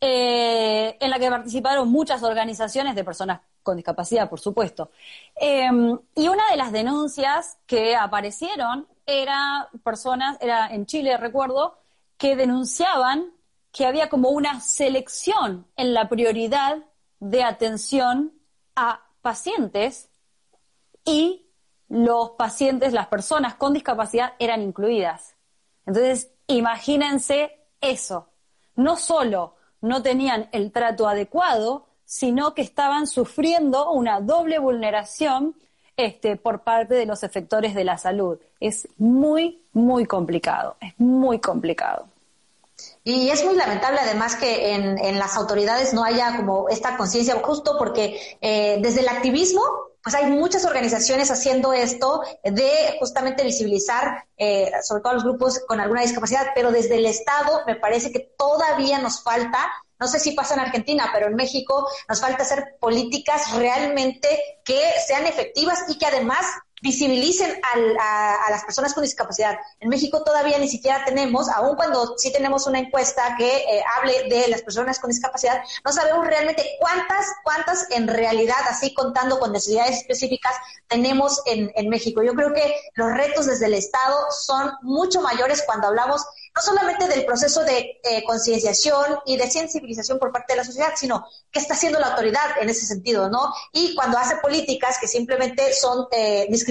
[0.00, 4.90] eh, en la que participaron muchas organizaciones de personas con discapacidad, por supuesto.
[5.36, 11.78] Em, y una de las denuncias que aparecieron era personas, era en Chile, recuerdo,
[12.16, 13.32] que denunciaban
[13.72, 16.78] que había como una selección en la prioridad
[17.20, 18.32] de atención
[18.74, 20.08] a pacientes
[21.04, 21.46] y
[21.88, 25.36] los pacientes, las personas con discapacidad eran incluidas.
[25.90, 27.50] Entonces, imagínense
[27.80, 28.28] eso.
[28.76, 35.56] No solo no tenían el trato adecuado, sino que estaban sufriendo una doble vulneración
[35.96, 38.38] este, por parte de los efectores de la salud.
[38.60, 42.06] Es muy, muy complicado, es muy complicado.
[43.02, 47.34] Y es muy lamentable además que en, en las autoridades no haya como esta conciencia,
[47.42, 49.60] justo porque eh, desde el activismo,
[50.02, 55.60] pues hay muchas organizaciones haciendo esto de justamente visibilizar, eh, sobre todo a los grupos
[55.66, 59.58] con alguna discapacidad, pero desde el Estado me parece que todavía nos falta
[60.00, 64.80] no sé si pasa en Argentina, pero en México nos falta hacer políticas realmente que
[65.06, 66.46] sean efectivas y que además
[66.82, 69.58] visibilicen a, las personas con discapacidad.
[69.80, 74.28] En México todavía ni siquiera tenemos, aun cuando sí tenemos una encuesta que eh, hable
[74.28, 79.52] de las personas con discapacidad, no sabemos realmente cuántas, cuántas en realidad, así contando con
[79.52, 80.54] necesidades específicas,
[80.88, 82.22] tenemos en, en México.
[82.22, 87.06] Yo creo que los retos desde el Estado son mucho mayores cuando hablamos no solamente
[87.06, 91.60] del proceso de eh, concienciación y de sensibilización por parte de la sociedad, sino qué
[91.60, 93.52] está haciendo la autoridad en ese sentido, ¿no?
[93.72, 96.69] Y cuando hace políticas que simplemente son eh, discriminatorias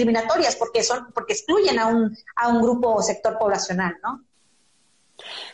[0.58, 4.24] porque son porque excluyen a un a un grupo o sector poblacional, ¿no?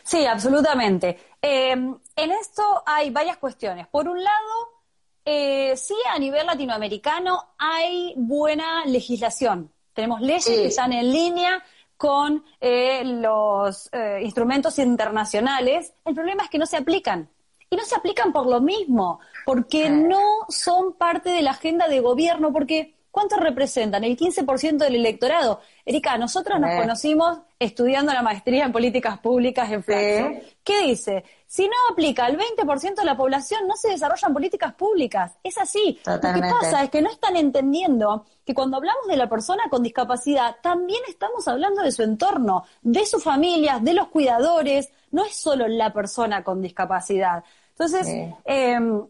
[0.03, 1.19] Sí, absolutamente.
[1.41, 3.87] Em, en esto hay varias cuestiones.
[3.87, 4.77] Por un lado,
[5.25, 9.71] eh, sí, a nivel latinoamericano hay buena legislación.
[9.93, 11.63] Tenemos leyes que están en línea
[11.97, 17.27] con eh, los eh, instrumentos internacionales, el problema es que no se aplican.
[17.69, 21.99] Y no se aplican por lo mismo, porque no son parte de la agenda de
[21.99, 24.03] gobierno, porque ¿cuánto representan?
[24.03, 25.59] El 15% del electorado.
[25.83, 30.29] Erika, nosotros nos conocimos estudiando la maestría en políticas públicas en Flaxo.
[30.63, 31.23] ¿Qué dice?
[31.47, 35.35] Si no aplica el 20% de la población, no se desarrollan políticas públicas.
[35.43, 35.99] Es así.
[36.05, 39.81] Lo que pasa es que no están entendiendo que cuando hablamos de la persona con
[39.81, 44.91] discapacidad, también estamos hablando de su entorno, de sus familias, de los cuidadores.
[45.09, 47.43] No es solo la persona con discapacidad.
[47.71, 48.07] Entonces,
[48.45, 49.07] em,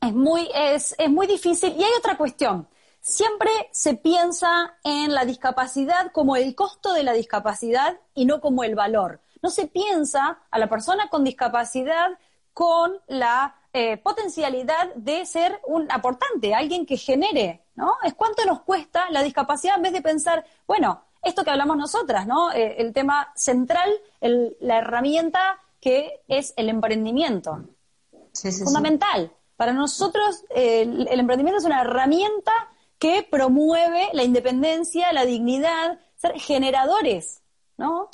[0.00, 1.74] es, muy, es, es muy difícil.
[1.76, 2.68] Y hay otra cuestión.
[3.00, 8.64] Siempre se piensa en la discapacidad como el costo de la discapacidad y no como
[8.64, 12.18] el valor no se piensa a la persona con discapacidad
[12.52, 17.94] con la eh, potencialidad de ser un aportante, alguien que genere, ¿no?
[18.02, 22.26] Es cuánto nos cuesta la discapacidad en vez de pensar, bueno, esto que hablamos nosotras,
[22.26, 22.52] ¿no?
[22.52, 27.60] Eh, el tema central, la herramienta que es el emprendimiento.
[28.64, 29.32] Fundamental.
[29.56, 32.52] Para nosotros el, el emprendimiento es una herramienta
[33.00, 37.40] que promueve la independencia, la dignidad, ser generadores
[37.80, 38.10] ¿no?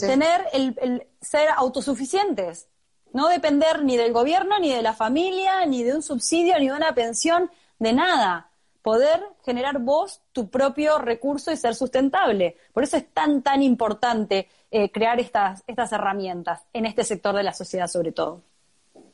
[0.00, 2.68] Tener el, ser autosuficientes,
[3.12, 6.76] no depender ni del gobierno, ni de la familia, ni de un subsidio, ni de
[6.76, 8.52] una pensión, de nada.
[8.80, 12.56] Poder generar vos tu propio recurso y ser sustentable.
[12.72, 17.42] Por eso es tan, tan importante eh, crear estas, estas herramientas en este sector de
[17.42, 18.42] la sociedad sobre todo.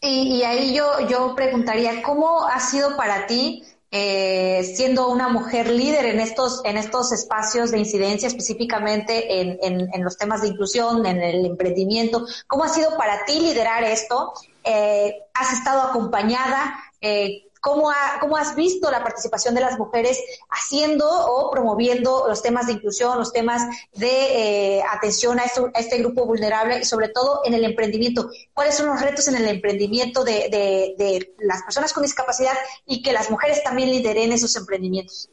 [0.03, 3.65] Y, y ahí yo, yo preguntaría, ¿cómo ha sido para ti
[3.97, 10.03] eh, siendo una mujer líder en estos, en estos espacios de incidencia, específicamente en, en,
[10.03, 12.27] los temas de inclusión, en el emprendimiento.
[12.49, 14.33] ¿Cómo ha sido para ti liderar esto?
[14.65, 16.75] Eh, ¿Has estado acompañada?
[17.01, 22.67] Eh, ¿Cómo, ¿Cómo has visto la participación de las mujeres haciendo o promoviendo los temas
[22.67, 23.63] de inclusión, los temas
[23.95, 28.29] de eh, atención a, a, este grupo vulnerable y sobre todo en el emprendimiento?
[28.53, 32.53] ¿Cuáles son los retos en el emprendimiento de, de, de las personas con discapacidad
[32.85, 35.31] y que las mujeres también lideren esos emprendimientos?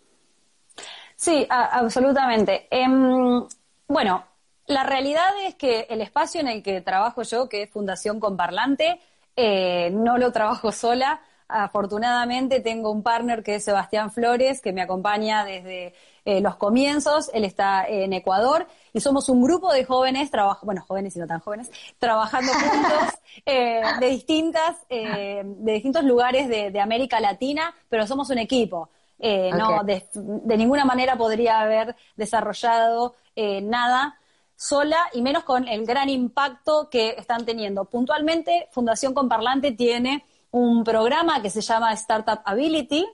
[1.17, 2.69] Sí, absolutamente.
[2.71, 3.45] Em,
[3.89, 4.23] bueno,
[4.67, 9.01] la realidad es que el espacio en el que trabajo yo, que es Fundación Comparlante,
[9.35, 11.19] eh, no lo trabajo sola
[11.51, 17.29] afortunadamente tengo un partner que es Sebastián Flores, que me acompaña desde eh, los comienzos.
[17.33, 20.31] Él está en Ecuador y somos un grupo de jóvenes,
[20.63, 23.13] bueno, jóvenes y no tan jóvenes, trabajando juntos
[23.45, 28.89] eh, de distintas, eh, de distintos lugares de, América Latina, pero somos un equipo.
[29.19, 34.17] No, de, de, ninguna manera podría haber desarrollado nada
[34.55, 37.85] sola y menos con el gran impacto que están teniendo.
[37.85, 43.05] Puntualmente, Fundación Comparlante tiene un programa que se llama Startup Ability,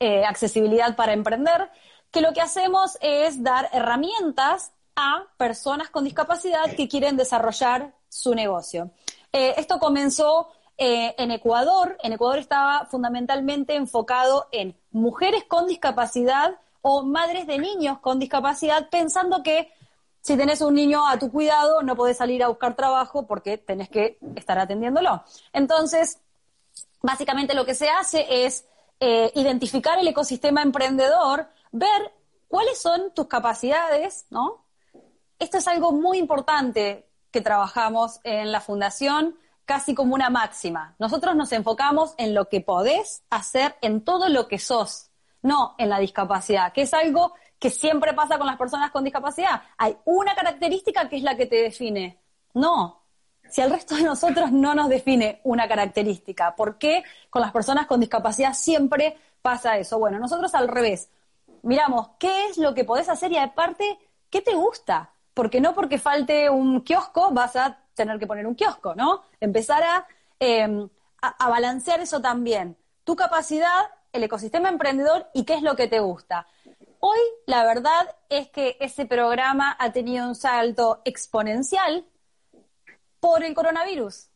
[0.00, 1.70] eh, accesibilidad para emprender,
[2.10, 8.34] que lo que hacemos es dar herramientas a personas con discapacidad que quieren desarrollar su
[8.34, 8.90] negocio.
[9.32, 11.98] Eh, esto comenzó eh, en Ecuador.
[12.02, 18.88] En Ecuador estaba fundamentalmente enfocado en mujeres con discapacidad o madres de niños con discapacidad,
[18.88, 19.72] pensando que
[20.20, 23.88] si tenés un niño a tu cuidado no podés salir a buscar trabajo porque tenés
[23.88, 25.22] que estar atendiéndolo.
[25.52, 26.20] Entonces,
[27.02, 28.66] básicamente lo que se hace es
[29.00, 32.12] eh, identificar el ecosistema emprendedor, ver
[32.48, 34.64] cuáles son tus capacidades, ¿no?
[35.38, 39.36] Esto es algo muy importante que trabajamos en la fundación,
[39.66, 40.94] casi como una máxima.
[40.98, 45.10] Nosotros nos enfocamos en lo que podés hacer en todo lo que sos,
[45.42, 49.62] no en la discapacidad, que es algo que siempre pasa con las personas con discapacidad.
[49.76, 52.18] Hay una característica que es la que te define.
[52.54, 53.02] No,
[53.50, 56.54] si al resto de nosotros no nos define una característica?
[56.54, 59.98] ¿Por qué con las personas con discapacidad siempre pasa eso?
[59.98, 61.08] Bueno, nosotros al revés.
[61.62, 63.98] Miramos qué es lo que podés hacer y aparte,
[64.30, 65.10] ¿qué te gusta?
[65.34, 69.22] Porque no porque falte un kiosco vas a tener que poner un kiosco, ¿no?
[69.40, 70.06] Empezar a,
[70.38, 70.88] em,
[71.20, 72.76] a balancear eso también.
[73.04, 76.46] Tu capacidad, el ecosistema emprendedor y qué es lo que te gusta.
[77.00, 82.04] Hoy la verdad es que ese programa ha tenido un salto exponencial
[83.20, 84.28] por el coronavirus.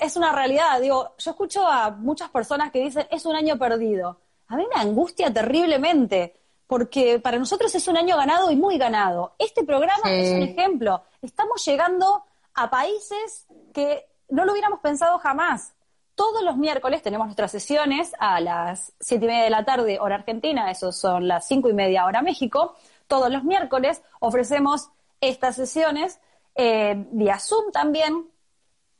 [0.00, 0.80] Es, una realidad.
[0.80, 4.20] Digo, yo escucho a muchas personas que dicen es un año perdido.
[4.48, 6.34] A mí me angustia terriblemente,
[6.66, 9.34] porque para nosotros es un año ganado y muy ganado.
[9.38, 11.02] Este programa es un ejemplo.
[11.22, 15.74] Estamos llegando a países que no lo hubiéramos pensado jamás.
[16.14, 20.16] Todos los miércoles tenemos nuestras sesiones a las siete y media de la tarde, hora
[20.16, 22.76] argentina, eso son las cinco y media hora México.
[23.06, 24.90] Todos los miércoles ofrecemos
[25.20, 26.20] estas sesiones
[26.62, 28.30] eh, vía Zoom también,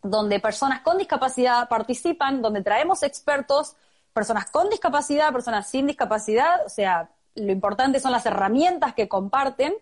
[0.03, 3.77] donde personas con discapacidad participan, donde traemos expertos,
[4.15, 9.75] personas con discapacidad, personas sin discapacidad, o sea, lo importante son las herramientas que comparten.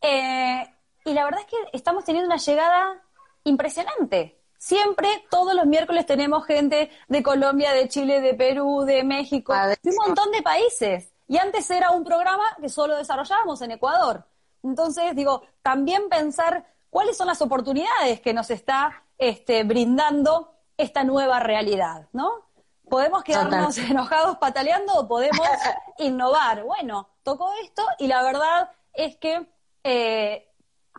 [0.00, 3.00] Eh, y la verdad es que estamos teniendo una llegada
[3.44, 4.40] impresionante.
[4.58, 9.78] Siempre, todos los miércoles tenemos gente de Colombia, de Chile, de Perú, de México, de
[9.90, 11.12] un montón de países.
[11.28, 14.24] Y antes era un programa que solo desarrollábamos en Ecuador.
[14.64, 21.40] Entonces, digo, también pensar cuáles son las oportunidades que nos está este, brindando esta nueva
[21.40, 22.50] realidad, ¿no?
[22.86, 25.48] Podemos quedarnos enojados pataleando o podemos
[25.98, 26.64] innovar.
[26.64, 29.46] Bueno, tocó esto y la verdad es que,
[29.82, 30.50] eh,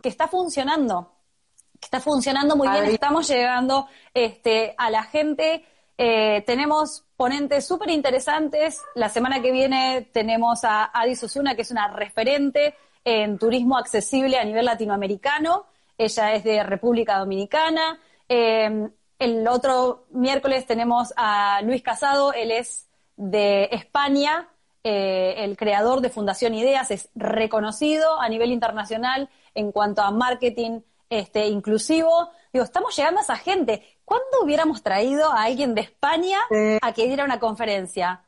[0.02, 1.12] que está funcionando
[1.80, 5.64] está funcionando muy bien, estamos llegando este, a la gente.
[5.98, 8.80] Eh, tenemos ponentes súper interesantes.
[8.94, 12.74] La semana que viene tenemos a Adi Susuna, que es una referente
[13.04, 15.66] en turismo accesible a nivel latinoamericano.
[15.98, 17.98] Ella es de República Dominicana.
[18.28, 18.88] Eh,
[19.18, 24.48] el otro miércoles tenemos a Luis Casado, él es de España,
[24.82, 30.80] eh, el creador de Fundación Ideas, es reconocido a nivel internacional en cuanto a marketing
[31.08, 32.30] este, inclusivo.
[32.52, 33.98] Digo, estamos llegando a esa gente.
[34.04, 36.38] ¿Cuándo hubiéramos traído a alguien de España
[36.82, 38.24] a que diera una conferencia?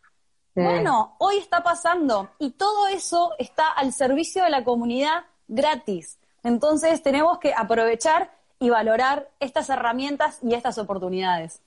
[0.55, 6.19] Bueno, hoy está pasando y todo eso está al servicio de la comunidad gratis.
[6.47, 8.31] Entonces tenemos que aprovechar
[8.61, 11.61] y valorar estas herramientas y estas oportunidades.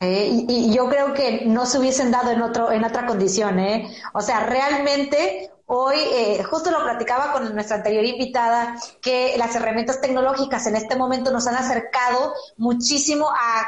[0.00, 3.94] Eh, y, yo creo que no se hubiesen dado en otro en otra condición, ¿eh?
[4.14, 10.00] O sea, realmente hoy eh, justo lo platicaba con nuestra anterior invitada que las herramientas
[10.00, 13.64] tecnológicas en este momento nos han acercado muchísimo a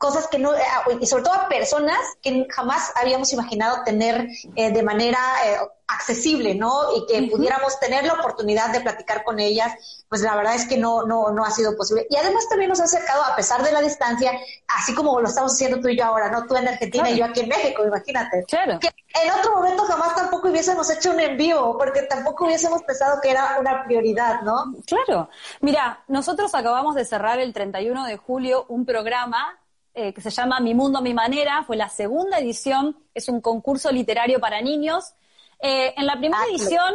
[0.00, 0.52] cosas que no,
[0.98, 6.54] y sobre todo a personas que jamás habíamos imaginado tener eh, de manera eh, accesible,
[6.54, 6.96] ¿no?
[6.96, 9.74] Y que pudiéramos tener la oportunidad de platicar con ellas,
[10.08, 12.06] pues la verdad es que no, no, no ha sido posible.
[12.08, 14.32] Y además también nos ha acercado, a pesar de la distancia,
[14.68, 16.46] así como lo estamos haciendo tú y yo ahora, ¿no?
[16.46, 18.44] Tú en Argentina y yo aquí en México, imagínate.
[18.48, 18.78] Claro.
[18.78, 18.88] Que
[19.22, 23.58] en otro momento jamás tampoco hubiésemos hecho un envío, porque tampoco hubiésemos pensado que era
[23.60, 24.76] una prioridad, ¿no?
[24.86, 25.28] Claro.
[25.60, 29.60] Mira, nosotros acabamos de cerrar el 31 de julio un programa
[29.94, 33.90] eh, que se llama Mi Mundo, Mi Manera, fue la segunda edición, es un concurso
[33.90, 35.14] literario para niños.
[35.60, 36.94] Eh, en la primera ah, edición,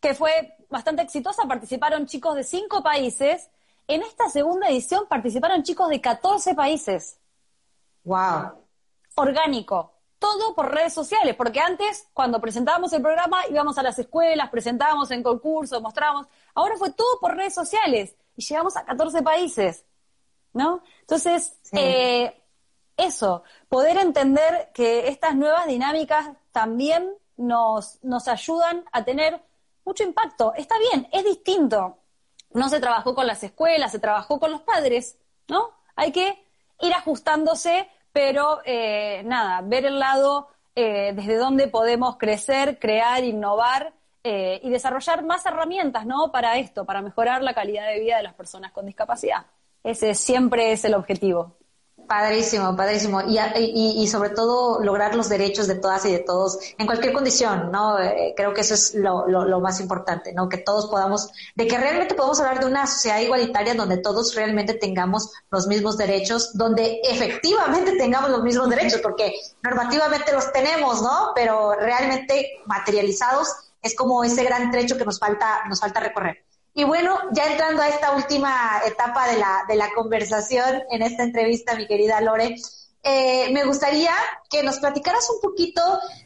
[0.00, 3.50] que fue bastante exitosa, participaron chicos de cinco países.
[3.88, 7.18] En esta segunda edición participaron chicos de 14 países.
[8.04, 8.64] ¡Wow!
[9.14, 9.92] Orgánico.
[10.18, 15.10] Todo por redes sociales, porque antes, cuando presentábamos el programa, íbamos a las escuelas, presentábamos
[15.10, 16.26] en concursos, mostrábamos.
[16.54, 19.84] Ahora fue todo por redes sociales y llegamos a 14 países.
[20.56, 20.82] ¿No?
[21.02, 22.34] Entonces, eh,
[22.96, 29.38] eso, poder entender que estas nuevas dinámicas también nos, nos ayudan a tener
[29.84, 30.54] mucho impacto.
[30.56, 31.98] Está bien, es distinto.
[32.54, 35.72] No se trabajó con las escuelas, se trabajó con los padres, ¿no?
[35.94, 36.42] Hay que
[36.80, 43.92] ir ajustándose, pero eh, nada, ver el lado eh, desde donde podemos crecer, crear, innovar
[44.28, 46.32] y desarrollar más herramientas, ¿no?
[46.32, 49.46] Para esto, para mejorar la calidad de vida de las personas con discapacidad.
[49.86, 51.56] Ese siempre es el objetivo.
[52.08, 53.20] Padrísimo, padrísimo.
[53.22, 53.38] Y,
[54.02, 57.96] y, sobre todo lograr los derechos de todas y de todos en cualquier condición, ¿no?
[58.00, 60.48] Eh, creo que eso es lo, lo, más importante, ¿no?
[60.48, 64.74] Que todos podamos, de que realmente podamos hablar de una sociedad igualitaria donde todos realmente
[64.74, 71.30] tengamos los mismos derechos, donde efectivamente tengamos los mismos derechos, porque normativamente los tenemos, ¿no?
[71.34, 73.48] Pero realmente materializados
[73.82, 76.45] es como ese gran trecho que nos falta, nos falta recorrer.
[76.78, 81.22] Y bueno, ya entrando a esta última etapa de la, de la conversación en esta
[81.22, 82.54] entrevista, mi querida Lore,
[83.02, 84.12] eh, me gustaría
[84.50, 85.80] que nos platicaras un poquito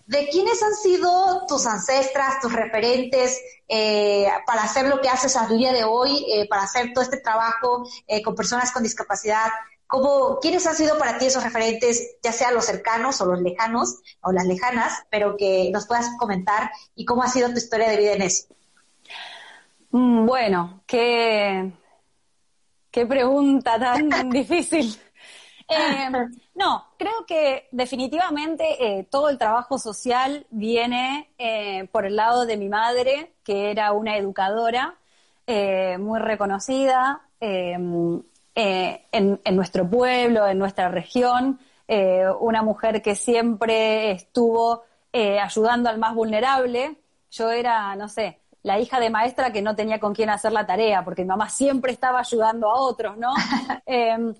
[0.07, 5.57] de quiénes han sido tus ancestras, tus referentes eh, para hacer lo que haces al
[5.57, 7.89] día de hoy, eh, para hacer todo este trabajo
[8.25, 9.51] con personas con discapacidad.
[9.87, 13.99] ¿Cómo, ¿Quiénes han sido para ti esos referentes, ya sea los cercanos o los lejanos
[14.21, 17.99] o las lejanas, pero que nos puedas comentar y cómo ha sido tu historia de
[17.99, 18.49] vida en eso?
[19.91, 21.72] Mm, bueno, qué,
[22.91, 24.97] qué pregunta tan difícil.
[25.68, 26.11] Eh,
[26.57, 32.57] no, creo que definitivamente eh, todo el trabajo social viene eh, por el lado de
[32.57, 34.97] mi madre, que era una educadora
[35.99, 38.24] muy reconocida en,
[38.55, 41.59] en, nuestro pueblo, en nuestra región,
[42.38, 46.99] una mujer que siempre estuvo ayudando al más vulnerable.
[47.32, 50.67] Yo era, no sé, la hija de maestra que no tenía con quién hacer la
[50.67, 53.33] tarea, porque mi mamá siempre estaba ayudando a otros, ¿no?
[53.87, 54.35] Em,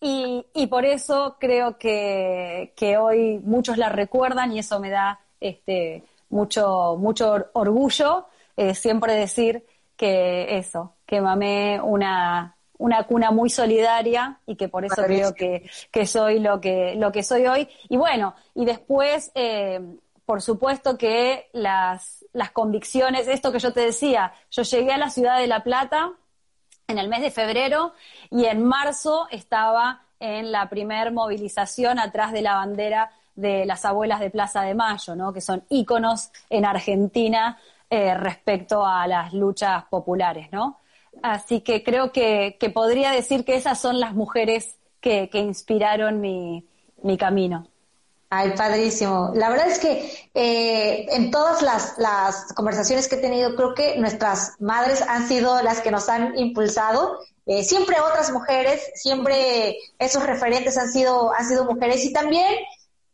[0.00, 5.20] y, y, por eso creo que, que, hoy muchos la recuerdan y eso me da
[5.40, 9.64] este, mucho, mucho orgullo eh, siempre decir
[9.96, 15.68] que eso, que mamé una, una cuna muy solidaria y que por eso creo que,
[15.90, 17.68] que, soy lo que, lo que soy hoy.
[17.88, 19.80] Y bueno, y después, eh,
[20.26, 25.10] por supuesto que las, las convicciones, esto que yo te decía, yo llegué a la
[25.10, 26.12] ciudad de La Plata
[26.88, 27.92] en el mes de febrero
[28.30, 34.20] y en marzo estaba en la primer movilización atrás de la bandera de las abuelas
[34.20, 35.32] de Plaza de Mayo, ¿no?
[35.32, 37.58] que son íconos en Argentina
[37.90, 40.48] eh, respecto a las luchas populares.
[40.52, 40.80] ¿no?
[41.22, 46.64] Así que creo que, podría decir que esas son las mujeres que, inspiraron mi
[47.18, 47.71] camino.
[48.34, 49.30] Ay, padrísimo.
[49.34, 53.98] La verdad es que eh, en todas las, las, conversaciones que he tenido, creo que
[53.98, 57.18] nuestras madres han sido las que nos han impulsado.
[57.44, 62.06] Eh, siempre otras mujeres, siempre esos referentes han sido, han sido mujeres.
[62.06, 62.46] Y también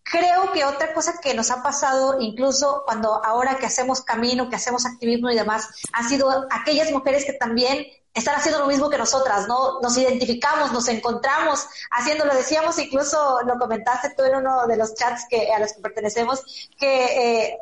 [0.05, 4.55] creo que otra cosa que nos ha pasado, incluso cuando ahora que hacemos camino, que
[4.55, 8.99] hacemos activismo y demás, han sido aquellas mujeres que también están haciendo lo mismo que
[8.99, 9.81] nosotras, ¿no?
[9.81, 12.35] Nos identificamos, nos encontramos haciéndolo.
[12.35, 16.71] Decíamos, incluso lo comentaste tú en uno de los chats que, a los que pertenecemos,
[16.79, 17.59] que eh,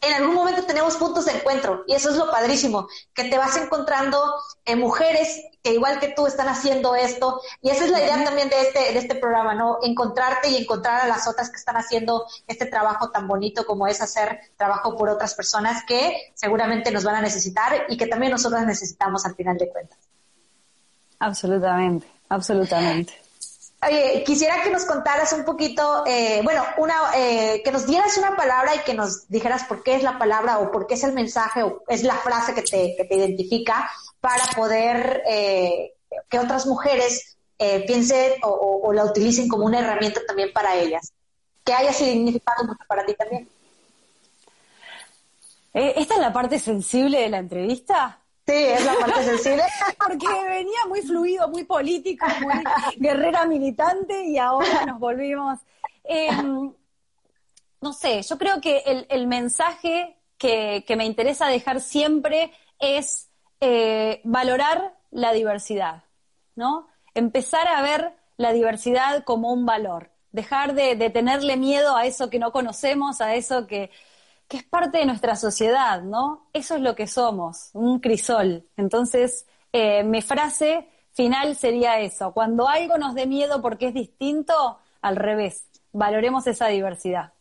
[0.00, 3.56] en algún momento tenemos puntos de encuentro y eso es lo padrísimo, que te vas
[3.56, 4.22] encontrando
[4.64, 8.48] en mujeres que igual que tú están haciendo esto y esa es la idea también
[8.48, 9.78] de este, de este programa, ¿no?
[9.82, 14.00] Encontrarte y encontrar a las otras que están haciendo este trabajo tan bonito como es
[14.00, 18.62] hacer trabajo por otras personas que seguramente nos van a necesitar y que también nosotros
[18.62, 19.98] necesitamos al final de cuentas.
[21.18, 23.14] Absolutamente, absolutamente.
[23.84, 28.36] Oye, quisiera que nos contaras un poquito, eh, bueno, una, eh, que nos dieras una
[28.36, 31.12] palabra y que nos dijeras por qué es la palabra o por qué es el
[31.12, 33.90] mensaje o es la frase que te, que te identifica
[34.26, 35.92] para poder eh,
[36.28, 37.36] que otras mujeres
[37.86, 41.12] piensen o, la utilicen como una herramienta también para ellas.
[41.64, 43.48] Que haya significado mucho para ti también.
[45.72, 48.20] ¿Esta es la parte sensible de la entrevista?
[48.46, 49.62] Sí, es la parte sensible.
[49.98, 52.64] Porque venía muy fluido, muy político, muy
[52.96, 55.60] guerrera militante y ahora nos volvimos.
[56.02, 56.72] Em,
[57.80, 63.28] no sé, yo creo que el, mensaje que, me interesa dejar siempre es
[63.60, 66.04] eh, valorar la diversidad,
[66.54, 66.88] ¿no?
[67.14, 72.38] Empezar a ver la diversidad como un valor, dejar de tenerle miedo a eso que
[72.38, 73.90] no conocemos, a eso que,
[74.48, 76.48] que es parte de nuestra sociedad, ¿no?
[76.52, 78.66] Eso es lo que somos, un crisol.
[78.76, 84.78] Entonces, eh, mi frase final sería eso, cuando algo nos dé miedo porque es distinto,
[85.02, 87.32] al revés, valoremos esa diversidad.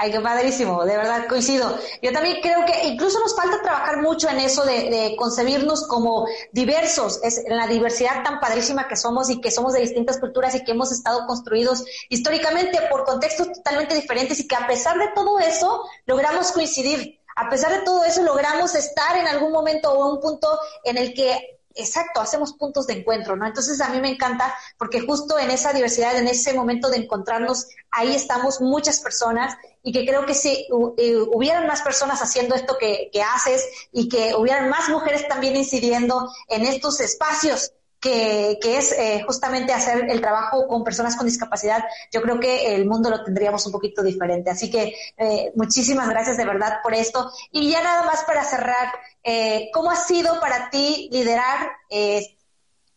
[0.00, 1.76] Ay, qué padrísimo, de verdad coincido.
[2.00, 7.18] Yo también creo que incluso nos falta trabajar mucho en eso de, concebirnos como diversos,
[7.24, 10.62] es en la diversidad tan padrísima que somos y que somos de distintas culturas y
[10.62, 15.40] que hemos estado construidos históricamente por contextos totalmente diferentes y que a pesar de todo
[15.40, 17.18] eso logramos coincidir.
[17.34, 20.96] A pesar de todo eso logramos estar en algún momento o en un punto en
[20.96, 23.46] el que exacto, hacemos puntos de encuentro, ¿no?
[23.46, 27.68] Entonces a mí me encanta porque justo en esa diversidad, en ese momento de encontrarnos,
[27.90, 30.66] ahí estamos muchas personas y que creo que si
[30.98, 35.56] eh, hubieran más personas haciendo esto que, que haces y que hubieran más mujeres también
[35.56, 41.26] incidiendo en estos espacios que, que es eh, justamente hacer el trabajo con personas con
[41.26, 44.50] discapacidad, yo creo que el mundo lo tendríamos un poquito diferente.
[44.50, 47.30] Así que eh, muchísimas gracias de verdad por esto.
[47.50, 48.92] Y ya nada más para cerrar,
[49.22, 51.70] eh, ¿cómo ha sido para ti liderar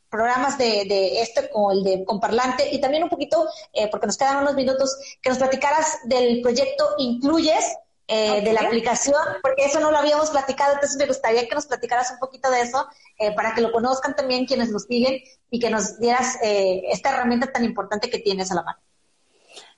[0.10, 3.48] programas de, de este como el de Comparlante y también un poquito,
[3.90, 7.78] porque nos quedan unos minutos, que nos platicaras del proyecto Incluyes?
[8.14, 11.66] Eh, de la aplicación, porque eso no lo habíamos platicado, entonces me gustaría que nos
[11.66, 12.86] platicaras un poquito de eso
[13.18, 17.12] eh, para que lo conozcan también quienes nos siguen y que nos dieras eh, esta
[17.12, 18.80] herramienta tan importante que tienes a la mano.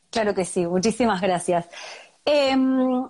[0.10, 1.68] Claro que sí, muchísimas gracias.
[2.26, 3.08] Em,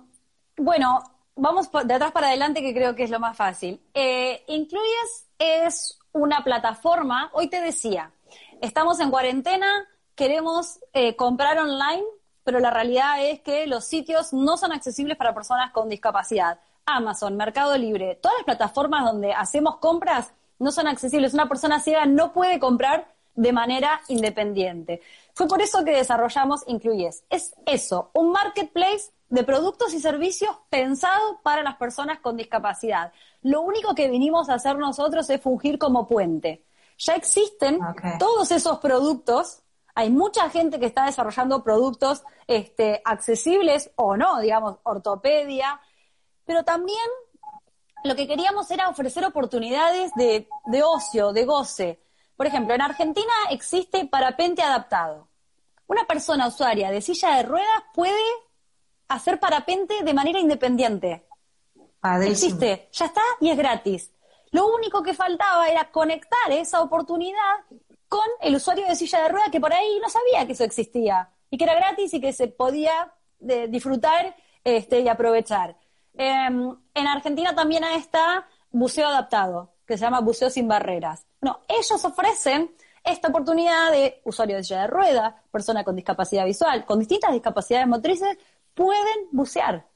[0.58, 1.02] bueno,
[1.36, 3.80] vamos de atrás para adelante, que creo que es lo más fácil.
[3.94, 8.12] Eh, Incluyes es una plataforma, hoy te decía,
[8.60, 12.04] estamos en cuarentena, queremos eh, comprar online,
[12.44, 16.60] pero la realidad es que los sitios no son accesibles para personas con discapacidad.
[16.86, 21.34] Amazon, Mercado Libre, todas las plataformas donde hacemos compras no son accesibles.
[21.34, 25.00] Una persona ciega no puede comprar de manera independiente.
[25.32, 27.24] Fue por eso que desarrollamos Incluyes.
[27.30, 33.12] Es eso, un marketplace de productos y servicios pensado para las personas con discapacidad.
[33.42, 36.64] Lo único que vinimos a hacer nosotros es fungir como puente.
[36.98, 37.80] Ya existen
[38.20, 39.63] todos esos productos,
[39.94, 45.80] hay mucha gente que está desarrollando productos este, accesibles o no, digamos, ortopedia,
[46.44, 46.98] pero también
[48.02, 52.00] lo que queríamos era ofrecer oportunidades de, de ocio, de goce.
[52.36, 55.28] Por ejemplo, en Argentina existe parapente adaptado.
[55.86, 58.20] Una persona usuaria de silla de ruedas puede
[59.08, 61.26] hacer parapente de manera independiente.
[62.26, 64.10] Existe, ya está y es gratis.
[64.50, 67.54] Lo único que faltaba era conectar esa oportunidad
[68.14, 71.28] con el usuario de silla de ruedas que por ahí no sabía que eso existía
[71.50, 75.76] y que era gratis y que se podía eh, disfrutar este, y aprovechar.
[76.16, 81.26] Em, en Argentina también está buceo adaptado, que se llama buceo sin barreras.
[81.66, 87.00] Ellos ofrecen esta oportunidad de usuario de silla de ruedas, persona con discapacidad visual, con
[87.00, 88.38] distintas discapacidades motrices,
[88.74, 89.88] pueden bucear.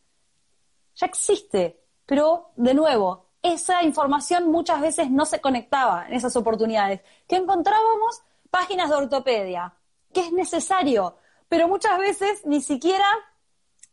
[0.97, 7.01] Ya existe, pero de nuevo, esa información muchas veces no se conectaba en esas oportunidades.
[7.27, 9.75] Que encontrábamos páginas de ortopedia,
[10.13, 11.17] que es necesario,
[11.49, 13.07] pero muchas veces ni siquiera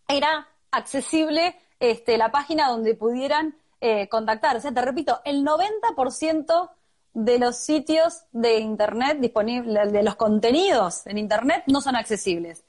[0.08, 4.58] era accesible este, la página donde pudieran eh, contactar.
[4.58, 6.70] O sea, te repito, el 90%
[7.14, 12.64] de los sitios de Internet disponibles, de los contenidos en Internet no son accesibles.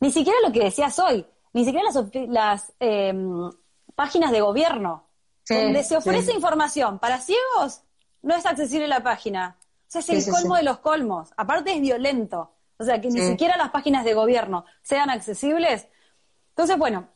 [0.00, 1.88] Ni siquiera lo que decías hoy, ni siquiera
[2.28, 3.50] las, em,
[3.94, 5.04] páginas de gobierno,
[5.48, 7.82] donde se ofrece información para ciegos,
[8.22, 9.58] no es accesible la página.
[9.60, 11.30] O sea, es el colmo de los colmos.
[11.36, 12.52] Aparte es violento.
[12.78, 15.86] O sea, que ni siquiera las páginas de gobierno sean accesibles.
[16.50, 17.08] Entonces, bueno,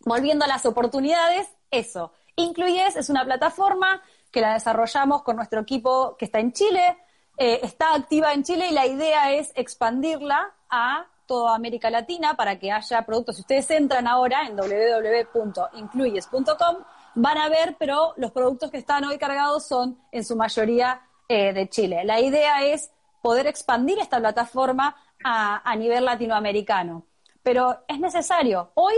[0.00, 2.12] volviendo a las oportunidades, eso.
[2.36, 6.96] Incluyes es una plataforma que la desarrollamos con nuestro equipo que está en Chile,
[7.36, 12.58] eh, está activa en Chile y la idea es expandirla a toda América Latina para
[12.58, 13.36] que haya productos.
[13.36, 16.76] Si ustedes entran ahora en www.incluyes.com,
[17.20, 21.52] van a ver, pero los productos que están hoy cargados son en su mayoría eh,
[21.52, 22.04] de Chile.
[22.04, 22.90] La idea es
[23.20, 27.04] poder expandir esta plataforma a, nivel latinoamericano.
[27.42, 28.70] Pero es necesario.
[28.74, 28.94] Hoy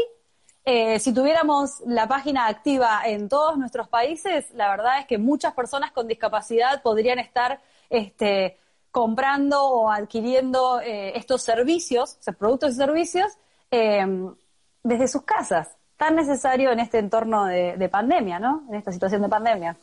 [0.65, 5.55] eh, si tuviéramos la página activa en todos nuestros países, la verdad es que muchas
[5.55, 8.59] personas con discapacidad podrían estar este,
[8.91, 13.33] comprando o adquiriendo eh, estos servicios, o productos y servicios,
[13.71, 15.80] desde sus casas.
[16.01, 18.63] Tan necesario en este entorno de, de pandemia, ¿no?
[18.71, 19.77] En esta situación de pandemia.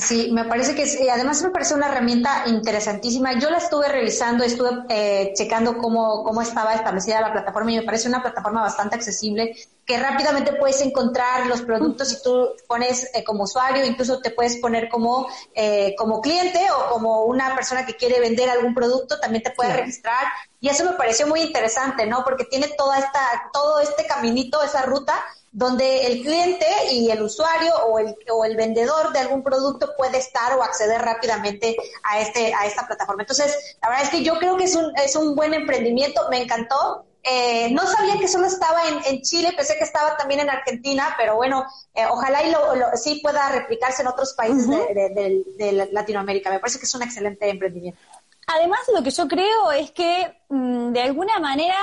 [0.00, 3.38] Sí, me parece que es, además me parece una herramienta interesantísima.
[3.38, 7.82] Yo la estuve revisando, estuve eh, checando cómo, cómo estaba establecida la plataforma y me
[7.84, 9.54] parece una plataforma bastante accesible
[9.86, 14.56] que rápidamente puedes encontrar los productos si tú pones eh, como usuario, incluso te puedes
[14.56, 19.44] poner como, eh, como cliente o como una persona que quiere vender algún producto, también
[19.44, 20.24] te puedes registrar.
[20.62, 22.22] Y eso me pareció muy interesante, ¿no?
[22.22, 25.12] Porque tiene toda esta, todo este caminito, esa ruta
[25.50, 30.18] donde el cliente y el usuario o el, o el vendedor de algún producto puede
[30.18, 33.24] estar o acceder rápidamente a, este, a esta plataforma.
[33.24, 36.42] Entonces, la verdad es que yo creo que es un, es un buen emprendimiento, me
[36.42, 37.06] encantó.
[37.24, 41.14] Eh, no sabía que solo estaba en, en, Chile, pensé que estaba también en Argentina,
[41.18, 42.60] pero bueno, eh, ojalá y lo,
[42.96, 46.50] sí pueda replicarse en otros países de, de, Latinoamérica.
[46.50, 48.00] Me parece que es un excelente emprendimiento.
[48.46, 51.78] Además, lo que yo creo es que mm, de alguna manera,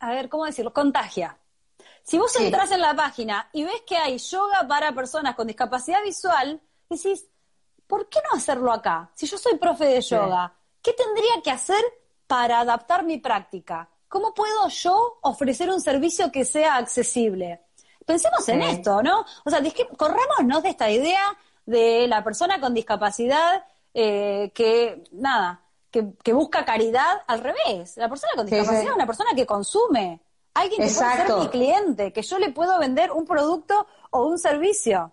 [0.00, 0.72] a ver, ¿cómo decirlo?
[0.72, 1.38] Contagia.
[2.02, 6.02] Si vos entras en la página y ves que hay yoga para personas con discapacidad
[6.02, 7.26] visual, decís,
[7.86, 9.10] ¿por qué no hacerlo acá?
[9.14, 11.82] Si yo soy profe de yoga, ¿qué tendría que hacer
[12.26, 13.88] para adaptar mi práctica?
[14.08, 17.60] ¿Cómo puedo yo ofrecer un servicio que sea accesible?
[18.04, 19.24] Pensemos en esto, ¿no?
[19.44, 19.62] O sea,
[19.96, 25.62] corrámonos de esta idea de la persona con discapacidad eh, que, nada,
[25.92, 27.96] que, que, busca caridad al revés.
[27.96, 30.20] La persona con discapacidad es una persona que consume.
[30.54, 34.38] Alguien que puede ser mi cliente, que yo le puedo vender un producto o un
[34.38, 35.12] servicio.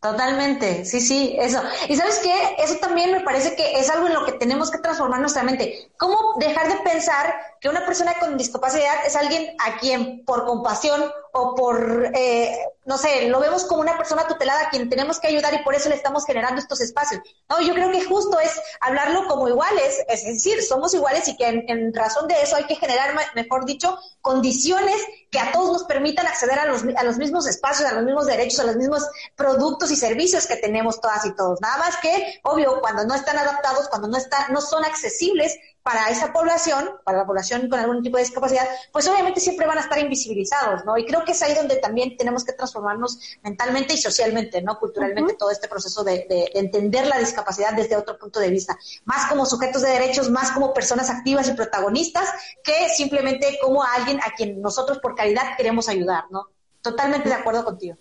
[0.00, 1.60] Totalmente, sí, sí, eso.
[1.88, 4.78] Y sabes qué, eso también me parece que es algo en lo que tenemos que
[4.78, 5.90] transformar nuestra mente.
[5.98, 7.34] ¿Cómo dejar de pensar
[7.68, 13.28] una persona con discapacidad es alguien a quien por compasión o por, eh, no sé,
[13.28, 15.94] lo vemos como una persona tutelada a quien tenemos que ayudar y por eso le
[15.94, 17.20] estamos generando estos espacios.
[17.48, 18.50] No, yo creo que justo es
[18.80, 22.76] hablarlo como iguales, es decir, somos iguales y que en, razón de eso hay que
[22.76, 24.96] generar, mejor dicho, condiciones
[25.30, 28.26] que a todos nos permitan acceder a los, a los mismos espacios, a los mismos
[28.26, 31.60] derechos, a los mismos productos y servicios que tenemos todas y todos.
[31.60, 35.54] Nada más que, obvio, cuando no están adaptados, cuando no, está, no son accesibles,
[35.86, 39.78] para esa población, para la población con algún tipo de discapacidad, pues obviamente siempre van
[39.78, 40.98] a estar invisibilizados, ¿no?
[40.98, 44.80] Y creo que es ahí donde también tenemos que transformarnos mentalmente y socialmente, ¿no?
[44.80, 49.46] Culturalmente, todo este proceso de, entender la discapacidad desde otro punto de vista, más como
[49.46, 52.28] sujetos de derechos, más como personas activas y protagonistas,
[52.64, 56.48] que simplemente como a alguien a quien nosotros por caridad queremos ayudar, ¿no?
[56.82, 57.96] Totalmente de acuerdo contigo.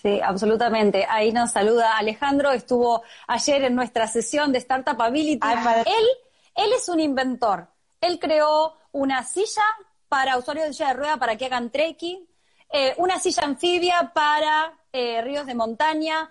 [0.00, 1.06] Sí, absolutamente.
[1.06, 5.46] Ahí nos saluda Alejandro, estuvo ayer en nuestra sesión de Startup Ability.
[5.84, 6.06] Él
[6.54, 7.68] él es un inventor.
[8.00, 9.62] Él creó una silla
[10.08, 12.26] para usuarios de silla de rueda para que hagan trekking,
[12.72, 16.30] eh, una silla anfibia para eh, ríos de montaña,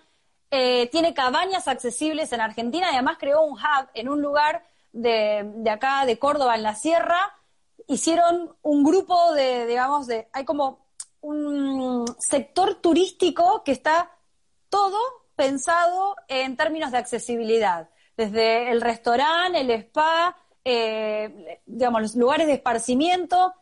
[0.52, 5.44] eh, tiene cabañas accesibles en Argentina y además creó un hub en un lugar de,
[5.56, 7.36] de, acá, de Córdoba, en la sierra.
[7.88, 10.88] Hicieron un grupo de, digamos, de, hay como
[11.22, 14.12] un sector turístico que está
[14.70, 14.98] todo
[15.36, 17.90] pensado en términos de accesibilidad
[18.20, 23.54] desde el restaurante, el spa, eh, digamos, los lugares de esparcimiento.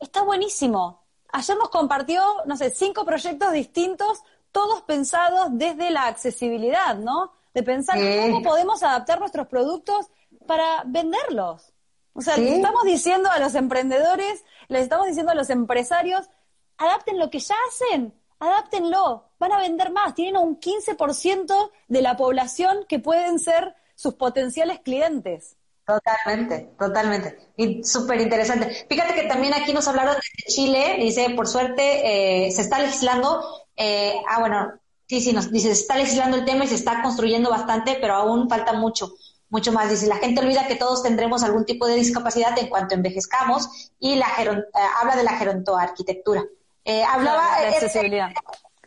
[0.00, 1.04] Está buenísimo.
[1.30, 7.32] Ayer nos compartió, no sé, cinco proyectos distintos, todos pensados desde la accesibilidad, ¿no?
[7.52, 10.06] De pensar cómo podemos adaptar nuestros productos
[10.46, 11.74] para venderlos.
[12.14, 16.30] O sea, les estamos diciendo a los emprendedores, les estamos diciendo a los empresarios,
[16.78, 20.14] adapten lo que ya hacen, adáptenlo, van a vender más.
[20.14, 25.56] Tienen un 15% de la población que pueden ser sus potenciales clientes.
[25.84, 27.50] Totalmente, totalmente.
[27.56, 28.86] Y súper interesante.
[28.88, 33.42] Fíjate que también aquí nos hablaron de Chile, dice, por suerte eh, se está legislando,
[33.74, 34.72] eh, ah, bueno,
[35.08, 38.14] sí, sí, nos dice, se está legislando el tema y se está construyendo bastante, pero
[38.14, 39.14] aún falta mucho,
[39.48, 39.90] mucho más.
[39.90, 44.14] Dice, la gente olvida que todos tendremos algún tipo de discapacidad en cuanto envejezcamos y
[44.14, 44.62] la eh,
[45.00, 46.44] habla de la gerontoarquitectura.
[46.84, 47.60] Eh, hablaba...
[47.62, 48.30] de accesibilidad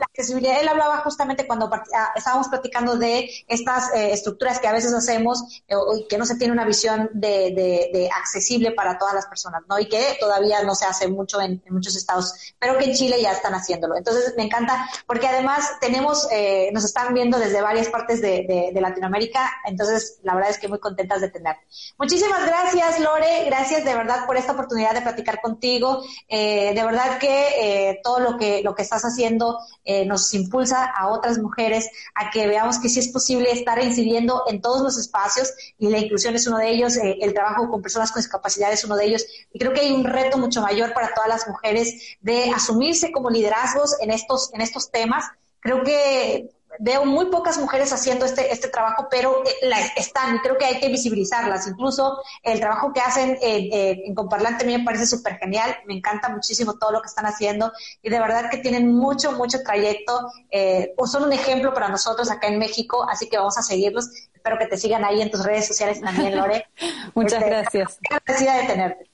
[0.02, 4.72] la accesibilidad, él hablaba justamente cuando ah, estábamos platicando de estas eh, estructuras que a
[4.72, 7.52] veces hacemos eh, y que no se tiene una visión de,
[7.94, 9.78] de, accesible para todas las personas, ¿no?
[9.80, 13.32] Y que todavía no se hace mucho en, muchos estados, pero que en Chile ya
[13.32, 13.96] están haciéndolo.
[13.96, 18.82] Entonces me encanta porque además tenemos, eh, nos están viendo desde varias partes de, de,
[18.82, 21.58] Latinoamérica, entonces la verdad es que muy contentas de tener.
[22.00, 26.02] Muchísimas gracias, Lore, gracias de verdad por esta oportunidad de platicar contigo.
[26.28, 29.60] de verdad que todo lo que, lo que estás haciendo
[29.92, 34.44] eh, nos impulsa a otras mujeres a que veamos que sí es posible estar incidiendo
[34.48, 37.82] en todos los espacios y la inclusión es uno de ellos, eh, el trabajo con
[37.82, 40.94] personas con discapacidad es uno de ellos y creo que hay un reto mucho mayor
[40.94, 45.26] para todas las mujeres de asumirse como liderazgos en estos, en estos temas.
[45.60, 46.50] Creo que
[46.80, 50.66] veo muy pocas mujeres haciendo este, este trabajo, pero eh, la, están y creo que
[50.66, 51.68] hay que visibilizarlas.
[51.68, 56.30] Incluso el trabajo que hacen en Comparlante a mí me parece súper genial, me encanta
[56.30, 60.94] muchísimo todo lo que están haciendo y de verdad que tienen mucho, mucho trayecto, eh,
[60.98, 64.10] o son un ejemplo para nosotros acá en México, así que vamos a seguirlos.
[64.34, 66.68] Espero que te sigan ahí en tus redes sociales también, Lore.
[67.14, 68.00] Muchas este, gracias.
[68.10, 69.12] Agradecida de tenerte.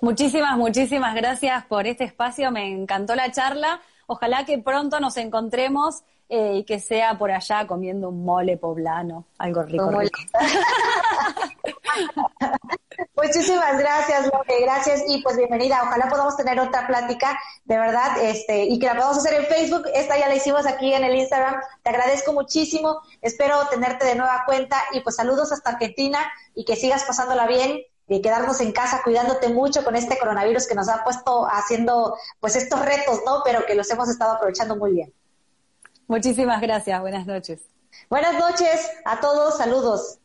[0.00, 2.50] Muchísimas, muchísimas gracias por este espacio.
[2.50, 3.80] Me encantó la charla.
[4.06, 9.26] Ojalá que pronto nos encontremos eh, y que sea por allá comiendo un mole poblano,
[9.38, 9.90] algo rico.
[9.90, 10.18] rico.
[13.16, 15.82] Muchísimas gracias, Lore, gracias y pues bienvenida.
[15.82, 19.84] Ojalá podamos tener otra plática, de verdad, este, y que la podamos hacer en Facebook.
[19.94, 21.60] Esta ya la hicimos aquí en el Instagram.
[21.82, 23.00] Te agradezco muchísimo.
[23.22, 26.18] Espero tenerte de nueva cuenta y pues saludos hasta Argentina
[26.54, 30.74] y que sigas pasándola bien y quedarnos en casa cuidándote mucho con este coronavirus que
[30.74, 33.42] nos ha puesto haciendo pues estos retos, ¿no?
[33.44, 35.12] Pero que los hemos estado aprovechando muy bien.
[36.06, 37.60] Muchísimas gracias, buenas noches.
[38.08, 40.18] Buenas noches a todos, saludos.